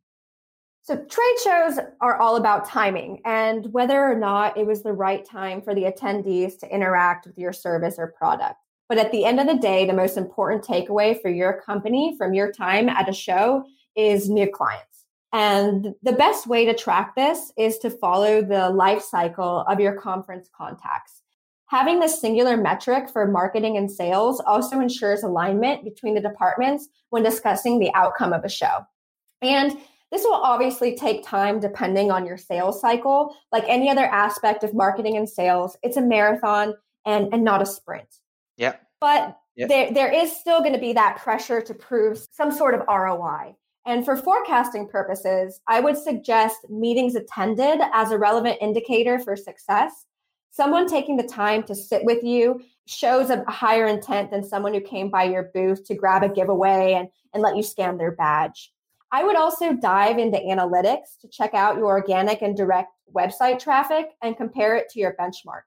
So, 0.83 0.95
trade 0.95 1.35
shows 1.43 1.79
are 1.99 2.15
all 2.15 2.37
about 2.37 2.65
timing 2.65 3.19
and 3.25 3.73
whether 3.73 4.01
or 4.01 4.15
not 4.15 4.57
it 4.57 4.65
was 4.65 4.83
the 4.83 4.93
right 4.93 5.25
time 5.25 5.61
for 5.61 5.75
the 5.75 5.83
attendees 5.83 6.57
to 6.59 6.73
interact 6.73 7.27
with 7.27 7.37
your 7.37 7.51
service 7.51 7.95
or 7.97 8.07
product. 8.17 8.55
But 8.87 8.97
at 8.97 9.11
the 9.11 9.25
end 9.25 9.41
of 9.41 9.47
the 9.47 9.57
day, 9.57 9.85
the 9.85 9.91
most 9.91 10.15
important 10.15 10.63
takeaway 10.63 11.21
for 11.21 11.27
your 11.27 11.61
company 11.61 12.15
from 12.17 12.33
your 12.33 12.53
time 12.53 12.87
at 12.87 13.09
a 13.09 13.13
show 13.13 13.65
is 13.97 14.29
new 14.29 14.49
clients. 14.49 15.03
And 15.33 15.93
the 16.03 16.13
best 16.13 16.47
way 16.47 16.63
to 16.63 16.73
track 16.73 17.15
this 17.17 17.51
is 17.57 17.79
to 17.79 17.89
follow 17.89 18.41
the 18.41 18.69
life 18.69 19.01
cycle 19.01 19.65
of 19.67 19.81
your 19.81 19.99
conference 19.99 20.49
contacts. 20.55 21.21
Having 21.67 21.99
this 21.99 22.21
singular 22.21 22.55
metric 22.55 23.09
for 23.09 23.27
marketing 23.27 23.75
and 23.75 23.91
sales 23.91 24.41
also 24.45 24.79
ensures 24.79 25.23
alignment 25.23 25.83
between 25.83 26.15
the 26.15 26.21
departments 26.21 26.87
when 27.09 27.23
discussing 27.23 27.79
the 27.79 27.93
outcome 27.93 28.31
of 28.31 28.45
a 28.45 28.49
show. 28.49 28.85
And 29.41 29.77
this 30.09 30.23
will 30.23 30.35
obviously 30.35 30.95
take 30.95 31.25
time 31.25 31.59
depending 31.59 32.09
on 32.09 32.25
your 32.25 32.37
sales 32.37 32.79
cycle. 32.79 33.35
Like 33.51 33.65
any 33.67 33.89
other 33.89 34.05
aspect 34.05 34.63
of 34.63 34.73
marketing 34.73 35.17
and 35.17 35.27
sales, 35.27 35.77
it's 35.83 35.97
a 35.97 36.01
marathon 36.01 36.73
and, 37.05 37.33
and 37.33 37.43
not 37.43 37.61
a 37.61 37.65
sprint. 37.65 38.07
Yeah. 38.55 38.75
But 39.01 39.37
yeah. 39.57 39.67
There, 39.67 39.91
there 39.91 40.13
is 40.13 40.31
still 40.31 40.59
going 40.59 40.73
to 40.73 40.79
be 40.79 40.93
that 40.93 41.17
pressure 41.17 41.61
to 41.61 41.73
prove 41.73 42.27
some 42.31 42.51
sort 42.51 42.75
of 42.75 42.81
ROI. 42.87 43.55
And 43.87 44.05
for 44.05 44.15
forecasting 44.15 44.87
purposes, 44.87 45.59
I 45.67 45.79
would 45.79 45.97
suggest 45.97 46.69
meetings 46.69 47.15
attended 47.15 47.81
as 47.91 48.11
a 48.11 48.19
relevant 48.19 48.59
indicator 48.61 49.17
for 49.17 49.35
success 49.35 50.05
someone 50.51 50.87
taking 50.87 51.17
the 51.17 51.27
time 51.27 51.63
to 51.63 51.75
sit 51.75 52.03
with 52.03 52.23
you 52.23 52.61
shows 52.87 53.29
a 53.29 53.43
higher 53.49 53.85
intent 53.85 54.31
than 54.31 54.43
someone 54.43 54.73
who 54.73 54.81
came 54.81 55.09
by 55.09 55.23
your 55.23 55.51
booth 55.53 55.83
to 55.85 55.95
grab 55.95 56.23
a 56.23 56.29
giveaway 56.29 56.93
and, 56.93 57.09
and 57.33 57.43
let 57.43 57.55
you 57.55 57.63
scan 57.63 57.97
their 57.97 58.11
badge. 58.11 58.71
I 59.11 59.23
would 59.23 59.35
also 59.35 59.73
dive 59.73 60.17
into 60.17 60.37
analytics 60.37 61.19
to 61.21 61.27
check 61.29 61.53
out 61.53 61.77
your 61.77 61.87
organic 61.87 62.41
and 62.41 62.55
direct 62.55 62.91
website 63.13 63.59
traffic 63.59 64.07
and 64.21 64.35
compare 64.35 64.75
it 64.75 64.89
to 64.89 64.99
your 64.99 65.15
benchmark. 65.19 65.61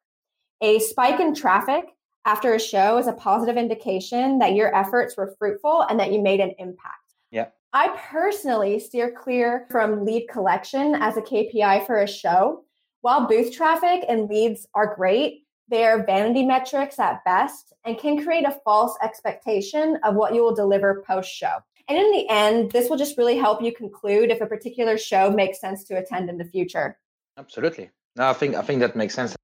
A 0.61 0.79
spike 0.79 1.21
in 1.21 1.35
traffic 1.35 1.87
after 2.27 2.55
a 2.55 2.61
show 2.61 2.99
is 2.99 3.07
a 3.07 3.15
positive 3.15 3.57
indication 3.57 4.39
that 4.41 4.55
your 4.55 4.75
efforts 4.75 5.17
were 5.17 5.35
fruitful 5.39 5.87
and 5.89 5.99
that 5.99 6.13
you 6.13 6.21
made 6.21 6.41
an 6.41 6.53
impact. 6.59 7.15
Yeah. 7.31 7.47
I 7.73 7.97
personally 8.11 8.79
steer 8.79 9.13
clear 9.13 9.67
from 9.71 10.05
lead 10.05 10.27
collection 10.29 10.95
as 10.97 11.17
a 11.17 11.23
KPI 11.23 11.87
for 11.87 12.03
a 12.03 12.09
show 12.09 12.65
while 13.03 13.27
booth 13.27 13.53
traffic 13.53 14.05
and 14.09 14.29
leads 14.29 14.67
are 14.75 14.95
great, 14.95 15.45
they 15.69 15.85
are 15.85 16.05
vanity 16.05 16.45
metrics 16.45 16.99
at 16.99 17.25
best 17.25 17.73
and 17.85 17.99
can 17.99 18.23
create 18.23 18.47
a 18.47 18.57
false 18.65 18.97
expectation 19.03 19.99
of 20.05 20.17
what 20.17 20.35
you 20.35 20.43
will 20.43 20.55
deliver 20.55 21.03
post 21.07 21.31
show. 21.31 21.59
And 21.89 21.99
in 21.99 22.11
the 22.13 22.27
end, 22.29 22.73
this 22.73 22.91
will 22.91 22.97
just 22.97 23.17
really 23.17 23.37
help 23.37 23.63
you 23.63 23.73
conclude 23.73 24.31
if 24.31 24.41
a 24.41 24.47
particular 24.47 24.99
show 24.99 25.31
makes 25.31 25.61
sense 25.61 25.85
to 25.85 25.97
attend 25.97 26.29
in 26.29 26.39
the 26.39 26.45
future. 26.45 26.99
Absolutely. 27.39 27.91
No, 28.17 28.29
I 28.29 28.33
think 28.33 28.55
I 28.55 28.63
think 28.63 28.81
that 28.81 28.97
makes 28.97 29.15
sense. 29.15 29.35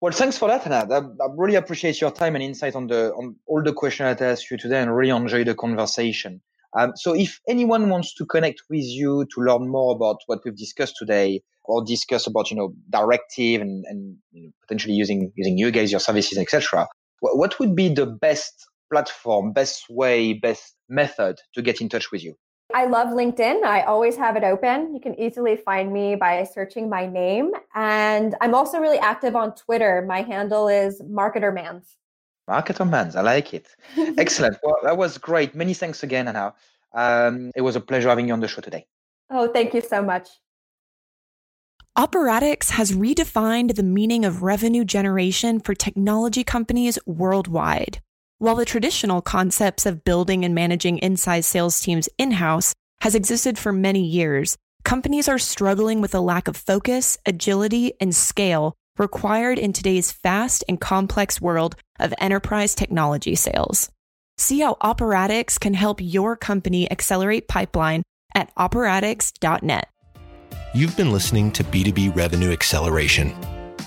Well, 0.00 0.12
thanks 0.12 0.38
for 0.38 0.48
that, 0.48 0.66
Anna. 0.66 1.14
I, 1.20 1.26
really 1.36 1.54
appreciate 1.56 2.00
your 2.00 2.10
time 2.10 2.34
and 2.34 2.42
insight 2.42 2.74
on 2.74 2.88
the 2.88 3.12
on 3.12 3.36
all 3.46 3.62
the 3.62 3.72
questions 3.72 4.18
that 4.18 4.26
I 4.26 4.32
asked 4.32 4.50
you 4.50 4.56
today, 4.56 4.80
and 4.80 4.94
really 4.94 5.10
enjoy 5.10 5.44
the 5.44 5.54
conversation. 5.54 6.40
Um, 6.76 6.92
so, 6.96 7.14
if 7.14 7.40
anyone 7.48 7.88
wants 7.88 8.14
to 8.14 8.26
connect 8.26 8.62
with 8.70 8.84
you 8.84 9.26
to 9.32 9.40
learn 9.40 9.68
more 9.68 9.94
about 9.94 10.16
what 10.26 10.40
we've 10.44 10.56
discussed 10.56 10.96
today, 10.98 11.42
or 11.64 11.84
discuss 11.84 12.26
about 12.26 12.50
you 12.50 12.56
know 12.56 12.74
directive 12.90 13.60
and, 13.60 13.84
and 13.88 14.16
you 14.32 14.44
know, 14.44 14.50
potentially 14.62 14.94
using 14.94 15.32
using 15.36 15.58
you 15.58 15.70
guys 15.70 15.90
your 15.90 16.00
services 16.00 16.38
etc 16.38 16.86
what 17.20 17.58
would 17.58 17.74
be 17.76 17.88
the 17.88 18.06
best 18.06 18.66
platform 18.90 19.52
best 19.52 19.88
way 19.88 20.32
best 20.32 20.74
method 20.88 21.38
to 21.54 21.62
get 21.62 21.80
in 21.80 21.88
touch 21.88 22.10
with 22.10 22.22
you 22.22 22.34
I 22.74 22.86
love 22.86 23.08
LinkedIn. 23.08 23.64
I 23.64 23.82
always 23.82 24.16
have 24.16 24.34
it 24.36 24.44
open. 24.44 24.94
You 24.94 25.00
can 25.00 25.18
easily 25.20 25.56
find 25.56 25.92
me 25.92 26.14
by 26.14 26.44
searching 26.44 26.88
my 26.88 27.06
name. 27.06 27.50
And 27.74 28.34
I'm 28.40 28.54
also 28.54 28.78
really 28.78 28.98
active 28.98 29.36
on 29.36 29.54
Twitter. 29.54 30.02
My 30.08 30.22
handle 30.22 30.68
is 30.68 31.02
MarketerMans. 31.02 31.84
MarketerMans. 32.48 33.14
I 33.14 33.20
like 33.20 33.52
it. 33.54 33.68
Excellent. 34.18 34.56
Well, 34.62 34.78
that 34.82 34.96
was 34.96 35.18
great. 35.18 35.54
Many 35.54 35.74
thanks 35.74 36.02
again, 36.02 36.28
Anna. 36.28 36.54
Um, 36.94 37.50
it 37.54 37.60
was 37.60 37.76
a 37.76 37.80
pleasure 37.80 38.08
having 38.08 38.28
you 38.28 38.32
on 38.32 38.40
the 38.40 38.48
show 38.48 38.60
today. 38.60 38.86
Oh, 39.30 39.48
thank 39.48 39.74
you 39.74 39.80
so 39.80 40.02
much. 40.02 40.28
Operatix 41.96 42.70
has 42.70 42.92
redefined 42.92 43.74
the 43.74 43.82
meaning 43.82 44.24
of 44.24 44.42
revenue 44.42 44.82
generation 44.82 45.60
for 45.60 45.74
technology 45.74 46.42
companies 46.42 46.98
worldwide. 47.04 48.00
While 48.38 48.56
the 48.56 48.64
traditional 48.64 49.20
concepts 49.20 49.84
of 49.84 50.02
building 50.02 50.42
and 50.42 50.54
managing 50.54 50.96
inside 50.98 51.44
sales 51.44 51.80
teams 51.80 52.08
in 52.16 52.30
house 52.30 52.72
has 53.02 53.14
existed 53.14 53.58
for 53.58 53.74
many 53.74 54.02
years, 54.02 54.56
companies 54.84 55.28
are 55.28 55.38
struggling 55.38 56.00
with 56.00 56.14
a 56.14 56.20
lack 56.20 56.48
of 56.48 56.56
focus, 56.56 57.18
agility, 57.26 57.92
and 58.00 58.16
scale 58.16 58.72
required 58.96 59.58
in 59.58 59.74
today's 59.74 60.10
fast 60.10 60.64
and 60.70 60.80
complex 60.80 61.42
world 61.42 61.76
of 62.00 62.14
enterprise 62.16 62.74
technology 62.74 63.34
sales. 63.34 63.90
See 64.38 64.60
how 64.60 64.78
Operatix 64.82 65.60
can 65.60 65.74
help 65.74 66.00
your 66.00 66.36
company 66.36 66.90
accelerate 66.90 67.48
pipeline 67.48 68.02
at 68.34 68.50
operatix.net. 68.54 69.91
You've 70.74 70.96
been 70.96 71.12
listening 71.12 71.52
to 71.52 71.64
B2B 71.64 72.16
Revenue 72.16 72.50
Acceleration. 72.50 73.34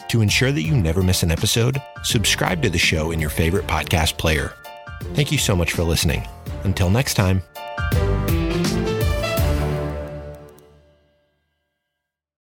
To 0.10 0.22
ensure 0.22 0.52
that 0.52 0.62
you 0.62 0.78
never 0.78 1.02
miss 1.02 1.24
an 1.24 1.32
episode, 1.32 1.82
subscribe 2.04 2.62
to 2.62 2.70
the 2.70 2.78
show 2.78 3.10
in 3.10 3.20
your 3.20 3.32
favorite 3.32 3.66
podcast 3.66 4.20
player. 4.20 4.54
Thank 5.16 5.32
you 5.32 5.40
so 5.40 5.56
much 5.56 5.72
for 5.72 5.82
listening. 5.82 6.28
Until 6.64 6.92
next 6.92 7.16
time. 7.16 7.42